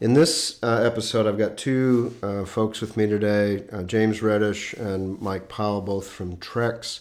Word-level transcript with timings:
In 0.00 0.14
this 0.14 0.62
uh, 0.62 0.80
episode, 0.84 1.26
I've 1.26 1.38
got 1.38 1.56
two 1.56 2.14
uh, 2.22 2.44
folks 2.44 2.80
with 2.80 2.96
me 2.96 3.08
today 3.08 3.64
uh, 3.72 3.82
James 3.82 4.22
Reddish 4.22 4.72
and 4.74 5.20
Mike 5.20 5.48
Powell, 5.48 5.80
both 5.80 6.08
from 6.08 6.36
Trex. 6.36 7.00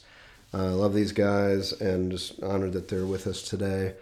I 0.51 0.69
love 0.69 0.95
these 0.95 1.11
guys 1.11 1.73
and 1.73 2.11
just 2.11 2.41
honored 2.41 2.73
that 2.73 2.88
they're 2.88 3.05
with 3.05 3.27
us 3.27 3.43
today. 3.43 3.93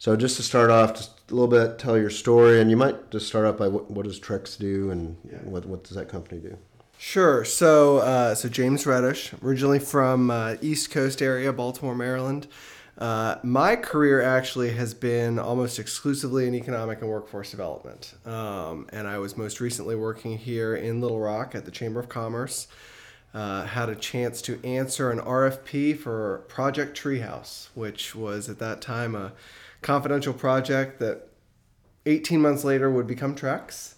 So, 0.00 0.16
just 0.16 0.36
to 0.38 0.42
start 0.42 0.70
off, 0.70 0.94
just 0.94 1.12
a 1.30 1.34
little 1.34 1.46
bit, 1.46 1.78
tell 1.78 1.96
your 1.96 2.10
story, 2.10 2.60
and 2.60 2.68
you 2.68 2.76
might 2.76 3.12
just 3.12 3.28
start 3.28 3.46
off 3.46 3.58
by 3.58 3.68
what, 3.68 3.88
what 3.88 4.06
does 4.06 4.18
Trex 4.18 4.58
do 4.58 4.90
and 4.90 5.16
yeah. 5.30 5.38
what, 5.44 5.64
what 5.66 5.84
does 5.84 5.96
that 5.96 6.08
company 6.08 6.40
do? 6.40 6.58
Sure. 6.98 7.44
So, 7.44 7.98
uh, 7.98 8.34
so 8.34 8.48
James 8.48 8.86
Reddish, 8.86 9.32
originally 9.40 9.78
from 9.78 10.32
uh, 10.32 10.56
East 10.60 10.90
Coast 10.90 11.22
area, 11.22 11.52
Baltimore, 11.52 11.94
Maryland. 11.94 12.48
Uh, 13.02 13.36
my 13.42 13.74
career 13.74 14.22
actually 14.22 14.72
has 14.74 14.94
been 14.94 15.36
almost 15.36 15.80
exclusively 15.80 16.46
in 16.46 16.54
economic 16.54 17.00
and 17.00 17.10
workforce 17.10 17.50
development. 17.50 18.14
Um, 18.24 18.88
and 18.92 19.08
I 19.08 19.18
was 19.18 19.36
most 19.36 19.58
recently 19.58 19.96
working 19.96 20.38
here 20.38 20.76
in 20.76 21.00
Little 21.00 21.18
Rock 21.18 21.56
at 21.56 21.64
the 21.64 21.72
Chamber 21.72 21.98
of 21.98 22.08
Commerce. 22.08 22.68
Uh, 23.34 23.64
had 23.64 23.88
a 23.88 23.96
chance 23.96 24.40
to 24.42 24.64
answer 24.64 25.10
an 25.10 25.18
RFP 25.18 25.98
for 25.98 26.44
Project 26.46 26.96
Treehouse, 26.96 27.70
which 27.74 28.14
was 28.14 28.48
at 28.48 28.60
that 28.60 28.80
time 28.80 29.16
a 29.16 29.32
confidential 29.80 30.32
project 30.32 31.00
that 31.00 31.26
18 32.06 32.40
months 32.40 32.62
later 32.62 32.88
would 32.88 33.08
become 33.08 33.34
Trex. 33.34 33.94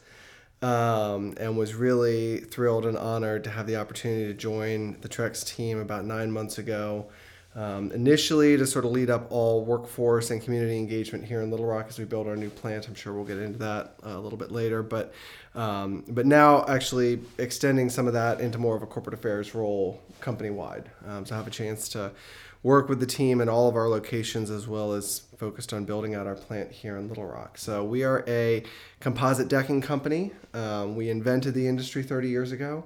Um, 0.62 1.34
and 1.38 1.58
was 1.58 1.74
really 1.74 2.38
thrilled 2.38 2.86
and 2.86 2.96
honored 2.96 3.44
to 3.44 3.50
have 3.50 3.66
the 3.66 3.76
opportunity 3.76 4.24
to 4.28 4.32
join 4.32 4.98
the 5.02 5.10
Trex 5.10 5.46
team 5.46 5.78
about 5.78 6.06
nine 6.06 6.30
months 6.30 6.56
ago. 6.56 7.10
Um, 7.56 7.92
initially, 7.92 8.56
to 8.56 8.66
sort 8.66 8.84
of 8.84 8.90
lead 8.90 9.10
up 9.10 9.30
all 9.30 9.64
workforce 9.64 10.30
and 10.30 10.42
community 10.42 10.76
engagement 10.76 11.24
here 11.24 11.40
in 11.40 11.52
Little 11.52 11.66
Rock 11.66 11.86
as 11.88 11.98
we 11.98 12.04
build 12.04 12.26
our 12.26 12.34
new 12.34 12.50
plant. 12.50 12.88
I'm 12.88 12.96
sure 12.96 13.12
we'll 13.12 13.24
get 13.24 13.38
into 13.38 13.60
that 13.60 13.94
uh, 14.04 14.10
a 14.10 14.18
little 14.18 14.38
bit 14.38 14.50
later, 14.50 14.82
but 14.82 15.14
um, 15.54 16.04
but 16.08 16.26
now 16.26 16.64
actually 16.66 17.20
extending 17.38 17.88
some 17.90 18.08
of 18.08 18.12
that 18.14 18.40
into 18.40 18.58
more 18.58 18.74
of 18.74 18.82
a 18.82 18.86
corporate 18.86 19.14
affairs 19.14 19.54
role 19.54 20.02
company 20.20 20.50
wide. 20.50 20.90
Um, 21.06 21.24
so 21.24 21.36
I 21.36 21.38
have 21.38 21.46
a 21.46 21.50
chance 21.50 21.88
to 21.90 22.10
work 22.64 22.88
with 22.88 22.98
the 22.98 23.06
team 23.06 23.40
in 23.40 23.48
all 23.48 23.68
of 23.68 23.76
our 23.76 23.88
locations 23.88 24.50
as 24.50 24.66
well 24.66 24.92
as 24.94 25.20
focused 25.36 25.72
on 25.72 25.84
building 25.84 26.14
out 26.14 26.26
our 26.26 26.34
plant 26.34 26.72
here 26.72 26.96
in 26.96 27.08
Little 27.08 27.26
Rock. 27.26 27.58
So 27.58 27.84
we 27.84 28.02
are 28.02 28.24
a 28.26 28.64
composite 29.00 29.48
decking 29.48 29.80
company. 29.80 30.32
Um, 30.54 30.96
we 30.96 31.10
invented 31.10 31.54
the 31.54 31.68
industry 31.68 32.02
30 32.02 32.28
years 32.30 32.50
ago 32.52 32.84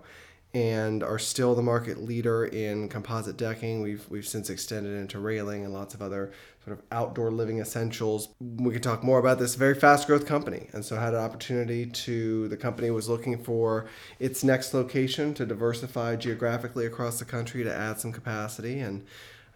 and 0.55 1.03
are 1.03 1.19
still 1.19 1.55
the 1.55 1.63
market 1.63 1.99
leader 1.99 2.45
in 2.45 2.89
composite 2.89 3.37
decking. 3.37 3.83
We've 3.83 4.09
we've 4.09 4.27
since 4.27 4.49
extended 4.49 4.97
into 4.97 5.19
railing 5.19 5.65
and 5.65 5.75
lots 5.75 5.95
of 5.95 6.01
other 6.01 6.33
sort 6.65 6.79
of 6.79 6.85
outdoor 6.91 7.31
living 7.31 7.59
essentials. 7.59 8.31
We 8.41 8.73
could 8.73 8.83
talk 8.83 9.05
more 9.05 9.19
about 9.19 9.39
this 9.39 9.55
very 9.57 9.75
fast 9.75 10.07
growth 10.07 10.27
company, 10.27 10.69
and 10.73 10.85
so 10.85 10.97
had 10.97 11.15
an 11.15 11.21
opportunity 11.21 11.87
to. 11.87 12.49
The 12.49 12.57
company 12.57 12.91
was 12.91 13.09
looking 13.09 13.43
for 13.43 13.87
its 14.19 14.43
next 14.43 14.73
location 14.73 15.35
to 15.35 15.45
diversify 15.45 16.17
geographically 16.17 16.87
across 16.87 17.19
the 17.19 17.25
country 17.25 17.63
to 17.65 17.75
add 17.75 18.01
some 18.01 18.13
capacity 18.13 18.81
and. 18.81 19.07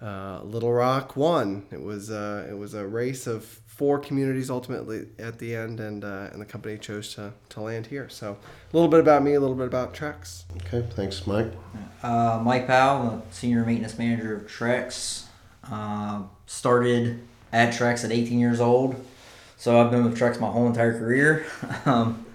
Uh, 0.01 0.43
Little 0.43 0.73
Rock 0.73 1.15
won. 1.15 1.65
It 1.71 1.81
was 1.81 2.11
uh, 2.11 2.49
it 2.51 2.55
was 2.55 2.75
a 2.75 2.85
race 2.85 3.29
of 3.29 3.62
four 3.75 3.99
communities 3.99 4.51
ultimately 4.51 5.07
at 5.19 5.39
the 5.39 5.57
end, 5.57 5.81
and 5.81 6.05
uh, 6.05 6.29
and 6.31 6.41
the 6.41 6.45
company 6.45 6.77
chose 6.77 7.15
to, 7.15 7.33
to 7.49 7.61
land 7.61 7.87
here. 7.87 8.09
So 8.09 8.33
a 8.33 8.77
little 8.77 8.89
bit 8.89 9.01
about 9.01 9.23
me, 9.23 9.35
a 9.35 9.41
little 9.41 9.57
bit 9.57 9.67
about 9.67 9.95
Trex. 9.95 10.45
Okay, 10.67 10.87
thanks, 10.95 11.27
Mike. 11.27 11.53
Uh, 12.03 12.41
Mike 12.45 12.67
Powell, 12.67 13.25
senior 13.31 13.65
maintenance 13.65 13.99
manager 13.99 14.37
of 14.37 14.43
Trex. 14.47 15.25
Uh, 15.71 16.23
started 16.47 17.23
at 17.53 17.73
Trex 17.73 18.05
at 18.05 18.13
18 18.13 18.39
years 18.39 18.61
old, 18.61 18.95
so 19.57 19.81
I've 19.81 19.91
been 19.91 20.05
with 20.05 20.19
Trex 20.19 20.39
my 20.39 20.51
whole 20.51 20.67
entire 20.67 20.99
career. 20.99 21.47
um, 21.87 22.27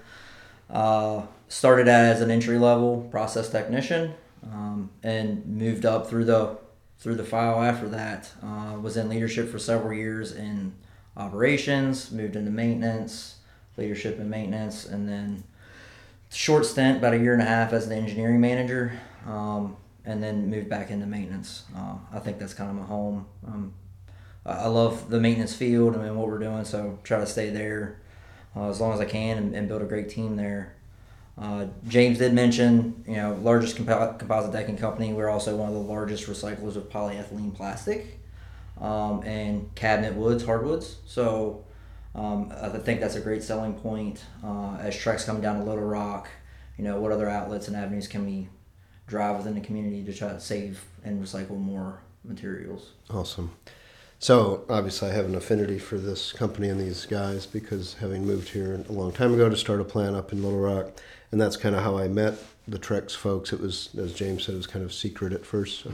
uh, 0.69 1.21
started 1.49 1.87
as 1.87 2.19
an 2.19 2.31
entry 2.31 2.57
level 2.57 3.07
process 3.11 3.49
technician, 3.49 4.15
um, 4.43 4.89
and 5.03 5.45
moved 5.45 5.85
up 5.85 6.07
through 6.07 6.25
the 6.25 6.57
through 6.97 7.15
the 7.15 7.23
file 7.23 7.61
after 7.61 7.87
that. 7.89 8.31
Uh, 8.41 8.79
was 8.81 8.97
in 8.97 9.07
leadership 9.07 9.49
for 9.49 9.59
several 9.59 9.93
years 9.93 10.31
in 10.31 10.73
operations, 11.17 12.11
moved 12.11 12.35
into 12.35 12.51
maintenance, 12.51 13.37
leadership 13.75 14.19
and 14.19 14.29
maintenance, 14.29 14.85
and 14.85 15.09
then 15.09 15.43
short 16.31 16.65
stint, 16.65 16.97
about 16.97 17.13
a 17.13 17.17
year 17.17 17.33
and 17.33 17.41
a 17.41 17.45
half 17.45 17.73
as 17.73 17.87
an 17.87 17.93
engineering 17.93 18.39
manager, 18.39 18.99
um, 19.25 19.75
and 20.05 20.23
then 20.23 20.49
moved 20.49 20.69
back 20.69 20.91
into 20.91 21.05
maintenance. 21.05 21.63
Uh, 21.75 21.95
I 22.13 22.19
think 22.19 22.39
that's 22.39 22.53
kind 22.53 22.69
of 22.69 22.75
my 22.75 22.85
home. 22.85 23.25
Um, 23.45 23.73
I 24.45 24.67
love 24.67 25.09
the 25.09 25.19
maintenance 25.19 25.53
field 25.53 26.01
mean 26.01 26.15
what 26.15 26.27
we're 26.27 26.39
doing, 26.39 26.63
so 26.63 26.99
try 27.03 27.19
to 27.19 27.25
stay 27.25 27.49
there 27.49 27.99
uh, 28.55 28.69
as 28.69 28.79
long 28.79 28.93
as 28.93 29.01
I 29.01 29.05
can 29.05 29.37
and, 29.37 29.55
and 29.55 29.67
build 29.67 29.81
a 29.81 29.85
great 29.85 30.09
team 30.09 30.37
there. 30.37 30.73
Uh, 31.37 31.67
James 31.87 32.17
did 32.17 32.33
mention, 32.33 33.03
you 33.07 33.17
know, 33.17 33.37
largest 33.41 33.75
comp- 33.75 34.17
composite 34.17 34.53
decking 34.53 34.77
company. 34.77 35.13
We're 35.13 35.29
also 35.29 35.55
one 35.55 35.67
of 35.67 35.75
the 35.75 35.81
largest 35.81 36.25
recyclers 36.25 36.75
of 36.75 36.89
polyethylene 36.89 37.53
plastic 37.53 38.16
um, 38.81 39.23
and 39.23 39.73
cabinet 39.75 40.15
woods, 40.15 40.45
hardwoods. 40.45 40.97
So 41.05 41.63
um, 42.15 42.51
I 42.61 42.69
think 42.69 42.99
that's 42.99 43.15
a 43.15 43.21
great 43.21 43.43
selling 43.43 43.73
point 43.73 44.23
uh, 44.43 44.77
as 44.79 44.95
Trex 44.95 45.25
come 45.25 45.41
down 45.41 45.59
to 45.59 45.63
Little 45.63 45.83
Rock. 45.83 46.29
You 46.77 46.83
know, 46.83 46.99
what 46.99 47.11
other 47.11 47.29
outlets 47.29 47.67
and 47.67 47.75
avenues 47.75 48.07
can 48.07 48.25
we 48.25 48.49
drive 49.07 49.37
within 49.37 49.55
the 49.55 49.61
community 49.61 50.03
to 50.03 50.13
try 50.13 50.29
to 50.29 50.39
save 50.39 50.83
and 51.03 51.23
recycle 51.23 51.57
more 51.57 52.01
materials? 52.23 52.91
Awesome. 53.09 53.51
So 54.19 54.65
obviously, 54.67 55.09
I 55.09 55.13
have 55.13 55.25
an 55.25 55.35
affinity 55.35 55.77
for 55.77 55.97
this 55.97 56.31
company 56.31 56.69
and 56.69 56.79
these 56.79 57.05
guys 57.05 57.45
because 57.45 57.95
having 57.95 58.25
moved 58.25 58.49
here 58.49 58.83
a 58.89 58.91
long 58.91 59.11
time 59.11 59.33
ago 59.33 59.47
to 59.47 59.55
start 59.55 59.79
a 59.79 59.83
plant 59.83 60.15
up 60.15 60.31
in 60.31 60.41
Little 60.41 60.59
Rock, 60.59 60.87
and 61.31 61.39
that's 61.39 61.55
kind 61.55 61.75
of 61.75 61.83
how 61.83 61.97
I 61.97 62.07
met 62.07 62.35
the 62.67 62.79
Trex 62.79 63.15
folks. 63.15 63.53
It 63.53 63.59
was, 63.59 63.89
as 63.95 64.13
James 64.13 64.43
said, 64.43 64.55
it 64.55 64.57
was 64.57 64.67
kind 64.67 64.83
of 64.83 64.91
secret 64.91 65.33
at 65.33 65.45
first. 65.45 65.83
So, 65.83 65.91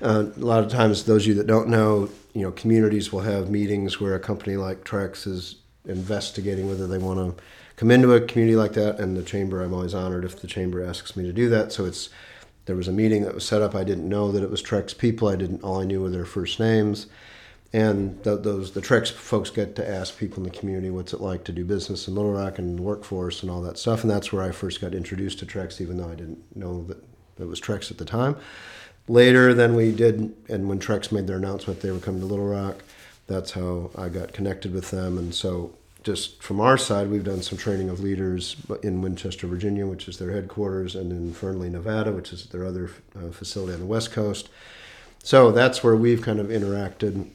uh, 0.00 0.24
a 0.34 0.40
lot 0.40 0.64
of 0.64 0.70
times, 0.70 1.04
those 1.04 1.24
of 1.24 1.28
you 1.28 1.34
that 1.34 1.46
don't 1.46 1.68
know, 1.68 2.08
you 2.32 2.42
know, 2.42 2.50
communities 2.50 3.12
will 3.12 3.20
have 3.20 3.50
meetings 3.50 4.00
where 4.00 4.14
a 4.14 4.20
company 4.20 4.56
like 4.56 4.82
Trex 4.84 5.26
is 5.26 5.56
investigating 5.84 6.68
whether 6.68 6.86
they 6.86 6.98
want 6.98 7.36
to 7.36 7.42
come 7.76 7.90
into 7.90 8.14
a 8.14 8.20
community 8.22 8.56
like 8.56 8.72
that. 8.72 8.98
And 8.98 9.18
the 9.18 9.22
chamber, 9.22 9.62
I'm 9.62 9.74
always 9.74 9.94
honored 9.94 10.24
if 10.24 10.40
the 10.40 10.46
chamber 10.46 10.82
asks 10.82 11.14
me 11.14 11.24
to 11.24 11.32
do 11.32 11.50
that. 11.50 11.72
So 11.72 11.84
it's 11.84 12.08
there 12.64 12.74
was 12.74 12.88
a 12.88 12.92
meeting 12.92 13.22
that 13.22 13.34
was 13.34 13.46
set 13.46 13.60
up. 13.60 13.74
I 13.74 13.84
didn't 13.84 14.08
know 14.08 14.32
that 14.32 14.42
it 14.42 14.50
was 14.50 14.62
Trex 14.62 14.96
people. 14.96 15.28
I 15.28 15.36
didn't. 15.36 15.62
All 15.62 15.78
I 15.78 15.84
knew 15.84 16.00
were 16.00 16.10
their 16.10 16.24
first 16.24 16.58
names 16.58 17.06
and 17.76 18.24
th- 18.24 18.40
those 18.40 18.72
the 18.72 18.80
Trex 18.80 19.12
folks 19.12 19.50
get 19.50 19.76
to 19.76 19.86
ask 19.86 20.16
people 20.16 20.38
in 20.38 20.44
the 20.44 20.58
community 20.58 20.88
what's 20.88 21.12
it 21.12 21.20
like 21.20 21.44
to 21.44 21.52
do 21.52 21.62
business 21.62 22.08
in 22.08 22.14
Little 22.14 22.32
Rock 22.32 22.58
and 22.58 22.80
workforce 22.80 23.42
and 23.42 23.50
all 23.50 23.60
that 23.60 23.76
stuff, 23.76 24.00
and 24.00 24.10
that's 24.10 24.32
where 24.32 24.42
I 24.42 24.50
first 24.50 24.80
got 24.80 24.94
introduced 24.94 25.40
to 25.40 25.46
Trex, 25.46 25.78
even 25.78 25.98
though 25.98 26.08
I 26.08 26.14
didn't 26.14 26.56
know 26.56 26.84
that 26.84 26.96
it 27.38 27.44
was 27.44 27.60
Trex 27.60 27.90
at 27.90 27.98
the 27.98 28.06
time. 28.06 28.36
Later, 29.08 29.52
then 29.52 29.76
we 29.76 29.92
did, 29.92 30.34
and 30.48 30.70
when 30.70 30.78
Trex 30.80 31.12
made 31.12 31.26
their 31.26 31.36
announcement 31.36 31.80
they 31.80 31.90
were 31.90 31.98
coming 31.98 32.20
to 32.20 32.26
Little 32.26 32.48
Rock, 32.48 32.82
that's 33.26 33.50
how 33.50 33.90
I 33.94 34.08
got 34.08 34.32
connected 34.32 34.72
with 34.72 34.90
them, 34.90 35.18
and 35.18 35.34
so. 35.34 35.74
Just 36.02 36.40
from 36.40 36.60
our 36.60 36.78
side, 36.78 37.10
we've 37.10 37.24
done 37.24 37.42
some 37.42 37.58
training 37.58 37.88
of 37.90 37.98
leaders 37.98 38.54
in 38.84 39.02
Winchester, 39.02 39.48
Virginia, 39.48 39.88
which 39.88 40.06
is 40.06 40.18
their 40.18 40.30
headquarters, 40.30 40.94
and 40.94 41.10
in 41.10 41.34
Fernley, 41.34 41.68
Nevada, 41.68 42.12
which 42.12 42.32
is 42.32 42.46
their 42.46 42.64
other 42.64 42.92
uh, 43.18 43.32
facility 43.32 43.74
on 43.74 43.80
the 43.80 43.86
West 43.86 44.12
Coast. 44.12 44.48
So 45.24 45.50
that's 45.50 45.82
where 45.82 45.96
we've 45.96 46.22
kind 46.22 46.38
of 46.38 46.46
interacted 46.46 47.28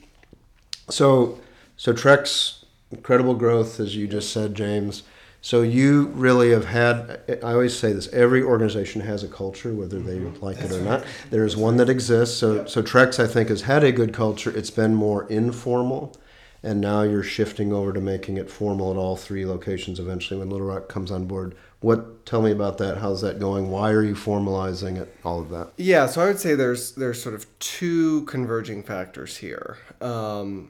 so, 0.91 1.39
so 1.77 1.93
Trex, 1.93 2.63
incredible 2.91 3.33
growth, 3.33 3.79
as 3.79 3.95
you 3.95 4.07
just 4.07 4.31
said, 4.31 4.55
James. 4.55 5.03
So 5.41 5.63
you 5.63 6.05
really 6.07 6.51
have 6.51 6.65
had. 6.65 7.39
I 7.43 7.53
always 7.53 7.77
say 7.77 7.93
this: 7.93 8.07
every 8.13 8.43
organization 8.43 9.01
has 9.01 9.23
a 9.23 9.27
culture, 9.27 9.73
whether 9.73 9.99
they 9.99 10.17
mm-hmm. 10.17 10.43
like 10.43 10.57
That's 10.57 10.71
it 10.71 10.77
or 10.77 10.79
right. 10.81 10.99
not. 10.99 11.05
There 11.31 11.43
is 11.43 11.57
one 11.57 11.77
that 11.77 11.89
exists. 11.89 12.37
So, 12.37 12.55
yep. 12.55 12.69
so 12.69 12.83
Trex, 12.83 13.21
I 13.21 13.27
think, 13.27 13.49
has 13.49 13.63
had 13.63 13.83
a 13.83 13.91
good 13.91 14.13
culture. 14.13 14.55
It's 14.55 14.69
been 14.69 14.93
more 14.93 15.27
informal, 15.29 16.15
and 16.61 16.79
now 16.79 17.01
you're 17.01 17.23
shifting 17.23 17.73
over 17.73 17.91
to 17.91 17.99
making 17.99 18.37
it 18.37 18.51
formal 18.51 18.91
at 18.91 18.97
all 18.97 19.15
three 19.15 19.43
locations. 19.47 19.99
Eventually, 19.99 20.39
when 20.39 20.51
Little 20.51 20.67
Rock 20.67 20.87
comes 20.87 21.09
on 21.09 21.25
board, 21.25 21.55
what? 21.79 22.23
Tell 22.27 22.43
me 22.43 22.51
about 22.51 22.77
that. 22.77 22.99
How's 22.99 23.21
that 23.21 23.39
going? 23.39 23.71
Why 23.71 23.89
are 23.89 24.03
you 24.03 24.13
formalizing 24.13 24.97
it? 25.01 25.15
All 25.25 25.39
of 25.41 25.49
that. 25.49 25.71
Yeah. 25.75 26.05
So 26.05 26.21
I 26.21 26.25
would 26.27 26.39
say 26.39 26.53
there's 26.53 26.91
there's 26.91 27.21
sort 27.21 27.33
of 27.33 27.47
two 27.57 28.25
converging 28.25 28.83
factors 28.83 29.37
here. 29.37 29.79
Um, 30.01 30.69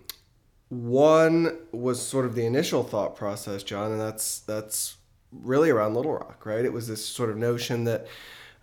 one 0.72 1.58
was 1.74 2.02
sort 2.02 2.26
of 2.26 2.34
the 2.36 2.46
initial 2.46 2.84
thought 2.84 3.16
process, 3.16 3.62
Jon, 3.64 3.92
and 3.92 4.02
that's 4.02 4.40
that's 4.40 4.98
really 5.32 5.70
around 5.70 5.94
Little 5.96 6.14
Rock, 6.14 6.46
right? 6.46 6.64
It 6.66 6.74
was 6.74 6.88
this 6.88 7.06
sort 7.06 7.30
of 7.30 7.38
notion 7.38 7.84
that 7.86 8.08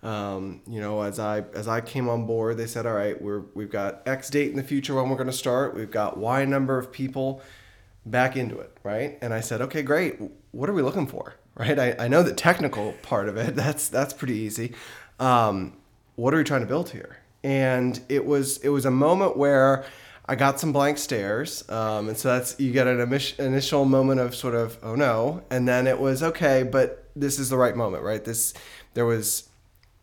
Um, 0.01 0.61
you 0.65 0.79
know, 0.81 1.01
as 1.01 1.19
I 1.19 1.43
as 1.53 1.67
I 1.67 1.81
came 1.81 2.07
on 2.09 2.25
board, 2.25 2.57
they 2.57 2.67
said, 2.67 2.85
"All 2.85 2.93
right, 2.93 3.21
we're 3.21 3.41
we've 3.53 3.69
got 3.71 4.01
X 4.07 4.29
date 4.29 4.49
in 4.51 4.55
the 4.57 4.63
future 4.63 4.95
when 4.95 5.09
we're 5.09 5.17
going 5.17 5.27
to 5.27 5.33
start. 5.33 5.75
We've 5.75 5.91
got 5.91 6.17
Y 6.17 6.45
number 6.45 6.77
of 6.79 6.91
people 6.91 7.41
back 8.05 8.37
into 8.37 8.59
it, 8.59 8.77
right?" 8.83 9.17
And 9.21 9.33
I 9.33 9.41
said, 9.41 9.61
"Okay, 9.61 9.83
great. 9.83 10.17
What 10.51 10.69
are 10.69 10.73
we 10.73 10.81
looking 10.83 11.07
for?" 11.07 11.35
Right? 11.55 11.77
I, 11.77 11.95
I 12.05 12.07
know 12.07 12.23
the 12.23 12.33
technical 12.33 12.93
part 13.01 13.27
of 13.27 13.35
it. 13.37 13.55
That's 13.63 13.89
that's 13.89 14.13
pretty 14.13 14.35
easy. 14.35 14.73
Um, 15.19 15.73
what 16.15 16.33
are 16.33 16.37
we 16.37 16.45
trying 16.45 16.61
to 16.61 16.67
build 16.67 16.91
here? 16.91 17.17
And 17.43 17.99
it 18.09 18.25
was 18.25 18.57
it 18.59 18.69
was 18.69 18.85
a 18.85 18.91
moment 18.91 19.35
where 19.37 19.83
I 20.29 20.35
got 20.35 20.59
some 20.59 20.71
blank 20.71 20.99
stares, 20.99 21.67
um, 21.71 22.07
and 22.07 22.15
so 22.15 22.27
that's 22.27 22.59
you 22.59 22.71
get 22.71 22.85
an 22.85 22.99
initial 23.39 23.83
moment 23.83 24.19
of 24.19 24.35
sort 24.35 24.53
of 24.53 24.77
oh 24.83 24.93
no, 24.93 25.41
and 25.49 25.67
then 25.67 25.87
it 25.87 25.99
was 25.99 26.21
okay, 26.21 26.61
but 26.61 27.09
this 27.15 27.39
is 27.39 27.49
the 27.49 27.57
right 27.57 27.75
moment, 27.75 28.03
right? 28.03 28.23
This 28.23 28.53
there 28.93 29.07
was 29.07 29.49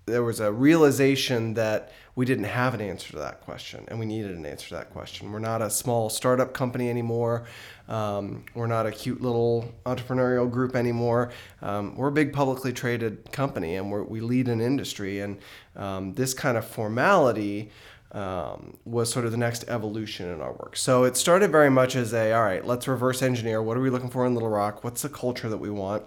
there 0.07 0.25
was 0.25 0.41
a 0.41 0.51
realization 0.51 1.55
that 1.55 1.93
we 2.17 2.25
didn't 2.25 2.45
have 2.45 2.75
an 2.75 2.81
answer 2.81 3.13
to 3.13 3.19
that 3.19 3.43
question, 3.43 3.85
and 3.87 4.01
we 4.01 4.07
needed 4.07 4.33
an 4.33 4.45
answer 4.45 4.69
to 4.71 4.75
that 4.75 4.91
question. 4.91 5.31
We're 5.31 5.39
not 5.39 5.63
a 5.63 5.71
small 5.71 6.11
startup 6.11 6.53
company 6.53 6.91
anymore. 6.91 7.45
Um, 7.89 8.47
we're 8.55 8.67
not 8.67 8.85
a 8.85 8.91
cute 8.91 9.21
little 9.21 9.73
entrepreneurial 9.85 10.51
group 10.51 10.75
anymore. 10.75 11.31
Um, 11.63 11.95
we're 11.95 12.09
a 12.09 12.13
big 12.13 12.33
publicly 12.33 12.73
traded 12.73 13.31
company, 13.31 13.77
and 13.77 13.93
we 13.93 14.21
lead 14.21 14.49
an 14.49 14.61
industry. 14.61 15.21
And 15.21 15.39
um, 15.77 16.15
this 16.15 16.35
kind 16.35 16.57
of 16.57 16.65
formality 16.65 17.71
um, 18.13 18.77
was 18.85 19.11
sort 19.11 19.25
of 19.25 19.33
the 19.33 19.39
next 19.39 19.65
evolution 19.69 20.31
in 20.31 20.41
our 20.41 20.53
work. 20.53 20.77
So 20.77 21.05
it 21.05 21.17
started 21.17 21.51
very 21.51 21.71
much 21.71 21.97
as 21.97 22.13
a 22.13 22.33
all 22.33 22.45
right, 22.45 22.65
let's 22.65 22.89
reverse 22.89 23.23
engineer. 23.23 23.63
What 23.63 23.77
are 23.77 23.81
we 23.81 23.91
looking 23.91 24.11
for 24.11 24.27
in 24.27 24.35
Little 24.35 24.49
Rock? 24.49 24.85
What's 24.85 25.03
the 25.03 25.09
culture 25.09 25.49
that 25.49 25.59
we 25.59 25.71
want? 25.71 26.05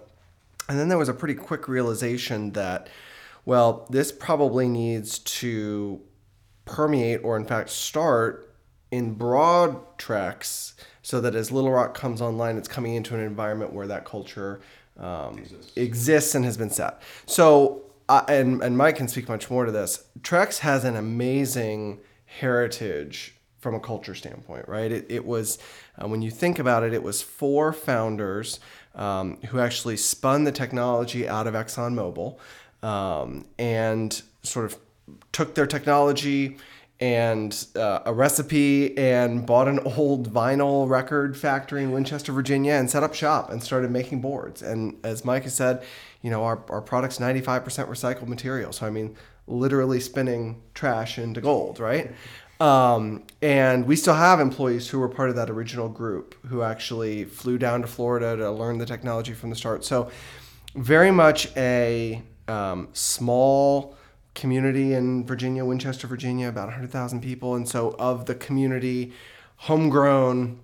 And 0.68 0.78
then 0.78 0.88
there 0.88 0.98
was 0.98 1.08
a 1.08 1.14
pretty 1.14 1.34
quick 1.34 1.68
realization 1.68 2.52
that 2.52 2.88
well, 3.44 3.86
this 3.90 4.12
probably 4.12 4.68
needs 4.68 5.18
to 5.18 6.00
permeate 6.64 7.20
or, 7.22 7.36
in 7.36 7.44
fact, 7.44 7.70
start 7.70 8.54
in 8.90 9.14
broad 9.14 9.98
tracks 9.98 10.74
so 11.02 11.20
that 11.20 11.34
as 11.34 11.50
Little 11.50 11.70
Rock 11.70 11.94
comes 11.94 12.20
online, 12.20 12.56
it's 12.56 12.68
coming 12.68 12.94
into 12.94 13.14
an 13.14 13.20
environment 13.20 13.72
where 13.72 13.86
that 13.86 14.04
culture 14.04 14.60
um, 14.98 15.38
exists. 15.38 15.72
exists. 15.76 16.34
and 16.34 16.44
has 16.44 16.56
been 16.56 16.70
set. 16.70 17.00
So, 17.26 17.82
and, 18.28 18.62
and 18.62 18.76
Mike 18.76 18.96
can 18.96 19.08
speak 19.08 19.28
much 19.28 19.50
more 19.50 19.64
to 19.64 19.72
this. 19.72 20.04
Trex 20.20 20.58
has 20.58 20.84
an 20.84 20.96
amazing 20.96 22.00
heritage 22.26 23.34
from 23.58 23.74
a 23.74 23.80
culture 23.80 24.14
standpoint, 24.14 24.66
right? 24.68 24.90
It, 24.90 25.06
it 25.08 25.24
was, 25.24 25.58
uh, 26.00 26.08
when 26.08 26.22
you 26.22 26.30
think 26.30 26.58
about 26.58 26.82
it, 26.82 26.94
it 26.94 27.02
was 27.02 27.22
four 27.22 27.72
founders 27.72 28.58
um, 28.94 29.36
who 29.48 29.60
actually 29.60 29.96
spun 29.96 30.44
the 30.44 30.52
technology 30.52 31.28
out 31.28 31.46
of 31.46 31.54
ExxonMobil 31.54 32.38
um, 32.82 33.46
and 33.58 34.22
sort 34.42 34.66
of 34.66 34.78
took 35.32 35.54
their 35.54 35.66
technology 35.66 36.56
and 37.00 37.66
uh, 37.76 38.00
a 38.04 38.12
recipe 38.12 38.96
and 38.98 39.46
bought 39.46 39.68
an 39.68 39.78
old 39.80 40.30
vinyl 40.32 40.88
record 40.88 41.36
factory 41.36 41.82
in 41.82 41.92
Winchester, 41.92 42.30
Virginia, 42.30 42.74
and 42.74 42.90
set 42.90 43.02
up 43.02 43.14
shop 43.14 43.50
and 43.50 43.62
started 43.62 43.90
making 43.90 44.20
boards. 44.20 44.60
And 44.62 44.98
as 45.02 45.24
Mike 45.24 45.44
has 45.44 45.54
said, 45.54 45.82
you 46.20 46.30
know, 46.30 46.44
our, 46.44 46.62
our 46.68 46.82
product's 46.82 47.18
95% 47.18 47.64
recycled 47.88 48.28
material. 48.28 48.72
So, 48.72 48.86
I 48.86 48.90
mean, 48.90 49.16
literally 49.46 49.98
spinning 49.98 50.60
trash 50.74 51.18
into 51.18 51.40
gold, 51.40 51.80
right? 51.80 52.12
Um, 52.60 53.24
and 53.40 53.86
we 53.86 53.96
still 53.96 54.14
have 54.14 54.38
employees 54.38 54.86
who 54.86 54.98
were 54.98 55.08
part 55.08 55.30
of 55.30 55.36
that 55.36 55.48
original 55.48 55.88
group 55.88 56.34
who 56.48 56.60
actually 56.60 57.24
flew 57.24 57.56
down 57.56 57.80
to 57.80 57.86
Florida 57.86 58.36
to 58.36 58.50
learn 58.50 58.76
the 58.76 58.84
technology 58.84 59.32
from 59.32 59.48
the 59.48 59.56
start. 59.56 59.84
So, 59.84 60.10
very 60.74 61.10
much 61.10 61.48
a 61.56 62.22
um, 62.46 62.88
small 62.92 63.96
community 64.34 64.94
in 64.94 65.26
Virginia, 65.26 65.64
Winchester, 65.64 66.06
Virginia, 66.06 66.48
about 66.48 66.66
100,000 66.66 67.20
people. 67.20 67.54
And 67.54 67.68
so, 67.68 67.94
of 67.98 68.26
the 68.26 68.34
community, 68.34 69.12
homegrown, 69.56 70.60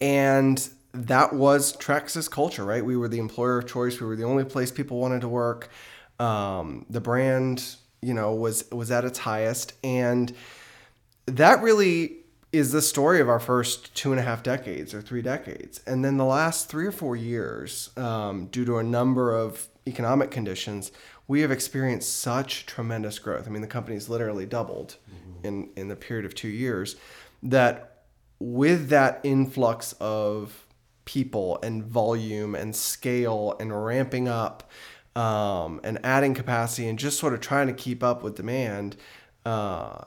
and 0.00 0.68
that 0.92 1.32
was 1.32 1.76
Trex's 1.76 2.28
culture, 2.28 2.64
right? 2.64 2.84
We 2.84 2.96
were 2.96 3.08
the 3.08 3.18
employer 3.18 3.58
of 3.58 3.66
choice. 3.66 4.00
We 4.00 4.06
were 4.06 4.16
the 4.16 4.24
only 4.24 4.44
place 4.44 4.70
people 4.70 4.98
wanted 4.98 5.20
to 5.22 5.28
work. 5.28 5.70
Um, 6.18 6.86
the 6.90 7.00
brand, 7.00 7.76
you 8.02 8.14
know, 8.14 8.34
was 8.34 8.68
was 8.70 8.90
at 8.90 9.04
its 9.04 9.18
highest, 9.20 9.74
and 9.84 10.34
that 11.26 11.62
really 11.62 12.16
is 12.50 12.72
the 12.72 12.80
story 12.80 13.20
of 13.20 13.28
our 13.28 13.38
first 13.38 13.94
two 13.94 14.10
and 14.10 14.18
a 14.18 14.22
half 14.22 14.42
decades 14.42 14.94
or 14.94 15.02
three 15.02 15.20
decades. 15.20 15.80
And 15.86 16.04
then 16.04 16.16
the 16.16 16.24
last 16.24 16.70
three 16.70 16.86
or 16.86 16.92
four 16.92 17.14
years, 17.14 17.90
um, 17.96 18.46
due 18.46 18.64
to 18.64 18.78
a 18.78 18.82
number 18.82 19.36
of 19.36 19.68
economic 19.86 20.30
conditions, 20.30 20.90
we 21.28 21.42
have 21.42 21.50
experienced 21.50 22.20
such 22.20 22.66
tremendous 22.66 23.18
growth. 23.18 23.46
I 23.46 23.50
mean, 23.50 23.60
the 23.60 23.68
company's 23.68 24.08
literally 24.08 24.46
doubled 24.46 24.96
mm-hmm. 25.08 25.46
in, 25.46 25.70
in 25.76 25.88
the 25.88 25.96
period 25.96 26.24
of 26.24 26.34
two 26.34 26.48
years 26.48 26.96
that 27.42 28.04
with 28.40 28.88
that 28.88 29.20
influx 29.22 29.92
of 30.00 30.66
people 31.04 31.58
and 31.62 31.84
volume 31.84 32.54
and 32.54 32.74
scale 32.74 33.56
and 33.60 33.84
ramping 33.84 34.26
up 34.26 34.70
um, 35.14 35.80
and 35.84 35.98
adding 36.04 36.34
capacity 36.34 36.88
and 36.88 36.98
just 36.98 37.18
sort 37.18 37.34
of 37.34 37.40
trying 37.40 37.66
to 37.66 37.72
keep 37.72 38.02
up 38.02 38.22
with 38.22 38.36
demand, 38.36 38.96
uh, 39.44 40.02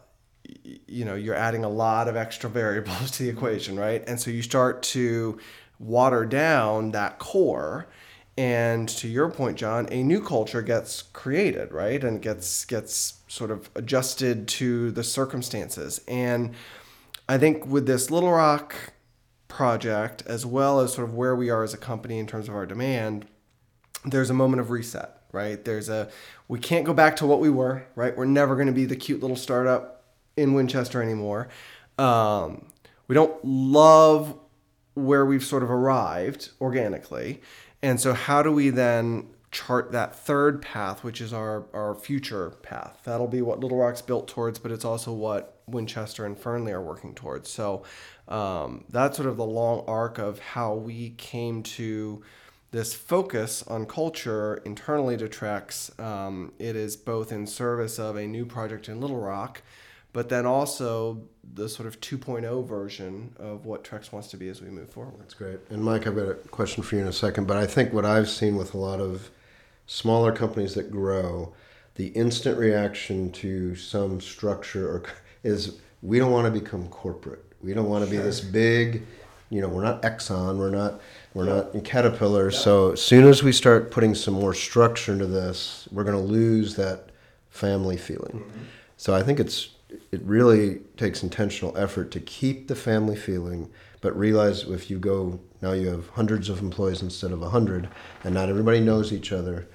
you 0.87 1.05
know, 1.05 1.15
you're 1.15 1.35
adding 1.35 1.63
a 1.63 1.69
lot 1.69 2.07
of 2.07 2.15
extra 2.15 2.49
variables 2.49 3.11
to 3.17 3.23
the 3.23 3.29
equation, 3.29 3.79
right? 3.79 4.03
And 4.07 4.19
so 4.19 4.31
you 4.31 4.41
start 4.41 4.81
to 4.83 5.37
water 5.79 6.25
down 6.25 6.91
that 6.91 7.19
core 7.19 7.87
and 8.37 8.87
to 8.87 9.07
your 9.07 9.29
point 9.29 9.57
Jon 9.57 9.87
a 9.91 10.03
new 10.03 10.21
culture 10.21 10.61
gets 10.61 11.01
created 11.01 11.71
right? 11.71 12.03
And 12.03 12.21
gets 12.21 12.65
gets 12.65 13.21
sort 13.27 13.51
of 13.51 13.69
adjusted 13.75 14.47
to 14.49 14.91
the 14.91 15.03
circumstances. 15.03 16.01
And 16.07 16.53
i 17.29 17.37
think 17.37 17.65
with 17.65 17.85
this 17.85 18.09
little 18.09 18.31
rock 18.31 18.75
project 19.47 20.23
as 20.25 20.45
well 20.45 20.79
as 20.79 20.93
sort 20.93 21.07
of 21.07 21.13
where 21.13 21.35
we 21.35 21.49
are 21.49 21.63
as 21.63 21.73
a 21.73 21.77
company 21.77 22.17
in 22.17 22.25
terms 22.25 22.49
of 22.49 22.55
our 22.55 22.65
demand 22.65 23.25
there's 24.05 24.29
a 24.29 24.33
moment 24.33 24.59
of 24.59 24.71
reset 24.71 25.21
right? 25.31 25.63
There's 25.63 25.89
a 25.89 26.09
we 26.47 26.59
can't 26.59 26.85
go 26.85 26.93
back 26.93 27.15
to 27.17 27.25
what 27.25 27.39
we 27.39 27.49
were 27.49 27.85
right? 27.95 28.15
We're 28.15 28.25
never 28.25 28.55
going 28.55 28.67
to 28.67 28.73
be 28.73 28.85
the 28.85 28.95
cute 28.95 29.21
little 29.21 29.37
startup 29.37 30.03
in 30.37 30.53
winchester 30.53 31.01
anymore. 31.01 31.49
Um, 31.97 32.67
we 33.07 33.15
don't 33.15 33.43
love 33.43 34.37
where 34.93 35.25
we've 35.25 35.43
sort 35.43 35.63
of 35.63 35.71
arrived 35.71 36.49
organically 36.59 37.41
and 37.83 37.99
so, 37.99 38.13
how 38.13 38.43
do 38.43 38.51
we 38.51 38.69
then 38.69 39.27
chart 39.51 39.91
that 39.91 40.15
third 40.15 40.61
path, 40.61 41.03
which 41.03 41.19
is 41.19 41.33
our, 41.33 41.65
our 41.73 41.95
future 41.95 42.51
path? 42.61 42.99
That'll 43.03 43.27
be 43.27 43.41
what 43.41 43.59
Little 43.59 43.77
Rock's 43.77 44.01
built 44.01 44.27
towards, 44.27 44.59
but 44.59 44.71
it's 44.71 44.85
also 44.85 45.11
what 45.11 45.59
Winchester 45.67 46.25
and 46.25 46.37
Fernley 46.37 46.71
are 46.71 46.81
working 46.81 47.13
towards. 47.13 47.49
So, 47.49 47.83
um, 48.27 48.85
that's 48.89 49.17
sort 49.17 49.27
of 49.27 49.37
the 49.37 49.45
long 49.45 49.83
arc 49.87 50.17
of 50.17 50.39
how 50.39 50.75
we 50.75 51.11
came 51.11 51.63
to 51.63 52.23
this 52.71 52.93
focus 52.93 53.63
on 53.67 53.85
culture 53.85 54.61
internally 54.63 55.17
to 55.17 55.27
Trex. 55.27 55.99
Um, 55.99 56.53
it 56.57 56.75
is 56.75 56.95
both 56.95 57.31
in 57.31 57.45
service 57.45 57.99
of 57.99 58.15
a 58.15 58.25
new 58.25 58.45
project 58.45 58.87
in 58.87 59.01
Little 59.01 59.19
Rock 59.19 59.61
but 60.13 60.29
then 60.29 60.45
also 60.45 61.21
the 61.53 61.67
sort 61.67 61.87
of 61.87 61.99
2.0 61.99 62.67
version 62.67 63.33
of 63.37 63.65
what 63.65 63.83
Trex 63.83 64.11
wants 64.11 64.29
to 64.29 64.37
be 64.37 64.49
as 64.49 64.61
we 64.61 64.69
move 64.69 64.89
forward. 64.89 65.15
That's 65.19 65.33
great. 65.33 65.59
And 65.69 65.83
Mike, 65.83 66.07
I've 66.07 66.15
got 66.15 66.27
a 66.27 66.33
question 66.33 66.83
for 66.83 66.95
you 66.95 67.01
in 67.01 67.07
a 67.07 67.13
second, 67.13 67.47
but 67.47 67.57
I 67.57 67.65
think 67.65 67.93
what 67.93 68.05
I've 68.05 68.29
seen 68.29 68.55
with 68.55 68.73
a 68.73 68.77
lot 68.77 68.99
of 68.99 69.29
smaller 69.87 70.31
companies 70.31 70.73
that 70.75 70.91
grow, 70.91 71.53
the 71.95 72.07
instant 72.07 72.57
reaction 72.57 73.31
to 73.33 73.75
some 73.75 74.21
structure 74.21 74.89
or 74.89 75.03
is 75.43 75.79
we 76.01 76.19
don't 76.19 76.31
want 76.31 76.51
to 76.53 76.59
become 76.59 76.87
corporate. 76.87 77.43
We 77.61 77.73
don't 77.73 77.89
want 77.89 78.05
to 78.05 78.09
sure. 78.09 78.19
be 78.19 78.23
this 78.23 78.41
big, 78.41 79.03
you 79.49 79.61
know, 79.61 79.67
we're 79.67 79.83
not 79.83 80.01
Exxon, 80.01 80.57
we're 80.57 80.69
not 80.69 81.01
we're 81.33 81.47
yeah. 81.47 81.55
not 81.55 81.75
in 81.75 81.81
Caterpillar. 81.81 82.51
Yeah. 82.51 82.57
So 82.57 82.91
as 82.93 83.01
soon 83.01 83.25
as 83.27 83.43
we 83.43 83.51
start 83.51 83.91
putting 83.91 84.15
some 84.15 84.33
more 84.33 84.53
structure 84.53 85.13
into 85.13 85.27
this, 85.27 85.87
we're 85.91 86.03
going 86.03 86.17
to 86.17 86.23
lose 86.23 86.75
that 86.75 87.09
family 87.49 87.97
feeling. 87.97 88.39
Mm-hmm. 88.39 88.63
So 88.97 89.15
I 89.15 89.23
think 89.23 89.39
it's 89.39 89.69
it 90.11 90.21
really 90.23 90.79
takes 90.97 91.23
intentional 91.23 91.77
effort 91.77 92.11
to 92.11 92.19
keep 92.19 92.67
the 92.67 92.75
family 92.75 93.15
feeling, 93.15 93.69
but 94.01 94.17
realize 94.17 94.63
if 94.63 94.89
you 94.89 94.99
go 94.99 95.39
now 95.61 95.73
you 95.73 95.87
have 95.87 96.09
hundreds 96.09 96.49
of 96.49 96.59
employees 96.59 97.01
instead 97.01 97.31
of 97.31 97.41
a 97.41 97.49
hundred, 97.49 97.87
and 98.23 98.33
not 98.33 98.49
everybody 98.49 98.79
knows 98.79 99.13
each 99.13 99.31
other, 99.31 99.67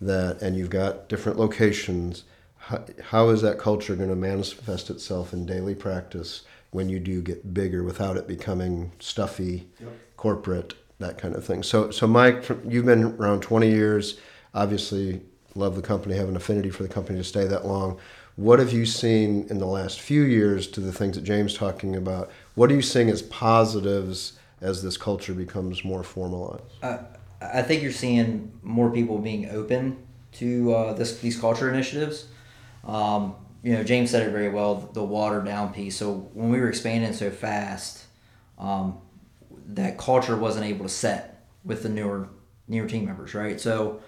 that 0.00 0.40
and 0.40 0.56
you've 0.56 0.70
got 0.70 1.08
different 1.08 1.38
locations. 1.38 2.24
How, 2.56 2.84
how 3.02 3.28
is 3.28 3.42
that 3.42 3.58
culture 3.58 3.94
going 3.94 4.08
to 4.08 4.16
manifest 4.16 4.88
itself 4.88 5.32
in 5.32 5.44
daily 5.44 5.74
practice 5.74 6.42
when 6.70 6.88
you 6.88 6.98
do 6.98 7.20
get 7.20 7.52
bigger 7.52 7.84
without 7.84 8.16
it 8.16 8.26
becoming 8.26 8.90
stuffy, 8.98 9.68
yep. 9.78 9.90
corporate, 10.16 10.74
that 10.98 11.18
kind 11.18 11.34
of 11.34 11.44
thing? 11.44 11.62
So, 11.62 11.90
so 11.90 12.06
Mike, 12.06 12.48
you've 12.66 12.86
been 12.86 13.04
around 13.18 13.42
20 13.42 13.70
years. 13.70 14.18
Obviously, 14.54 15.20
love 15.54 15.76
the 15.76 15.82
company, 15.82 16.16
have 16.16 16.28
an 16.28 16.36
affinity 16.36 16.70
for 16.70 16.82
the 16.82 16.88
company 16.88 17.18
to 17.18 17.24
stay 17.24 17.46
that 17.46 17.66
long 17.66 18.00
what 18.36 18.58
have 18.58 18.72
you 18.72 18.84
seen 18.84 19.46
in 19.48 19.58
the 19.58 19.66
last 19.66 20.00
few 20.00 20.22
years 20.22 20.66
to 20.68 20.80
the 20.80 20.92
things 20.92 21.16
that 21.16 21.24
James 21.24 21.54
talking 21.54 21.94
about? 21.94 22.30
What 22.54 22.70
are 22.70 22.74
you 22.74 22.82
seeing 22.82 23.08
as 23.08 23.22
positives 23.22 24.32
as 24.60 24.82
this 24.82 24.96
culture 24.96 25.34
becomes 25.34 25.84
more 25.84 26.02
formalized? 26.02 26.64
Uh, 26.82 26.98
I 27.40 27.62
think 27.62 27.82
you're 27.82 27.92
seeing 27.92 28.52
more 28.62 28.90
people 28.90 29.18
being 29.18 29.50
open 29.50 29.98
to 30.32 30.74
uh, 30.74 30.92
this 30.94 31.20
these 31.20 31.38
culture 31.38 31.72
initiatives. 31.72 32.26
Um, 32.84 33.36
you 33.62 33.72
know, 33.72 33.84
James 33.84 34.10
said 34.10 34.26
it 34.26 34.30
very 34.30 34.48
well. 34.48 34.90
The 34.92 35.04
water 35.04 35.40
down 35.40 35.72
piece. 35.72 35.96
So 35.96 36.28
when 36.34 36.50
we 36.50 36.60
were 36.60 36.68
expanding 36.68 37.12
so 37.12 37.30
fast, 37.30 38.04
um, 38.58 38.98
that 39.68 39.96
culture 39.96 40.36
wasn't 40.36 40.66
able 40.66 40.84
to 40.84 40.90
set 40.90 41.46
with 41.64 41.82
the 41.82 41.88
newer 41.88 42.28
newer 42.66 42.88
team 42.88 43.04
members, 43.04 43.34
right? 43.34 43.60
So 43.60 44.00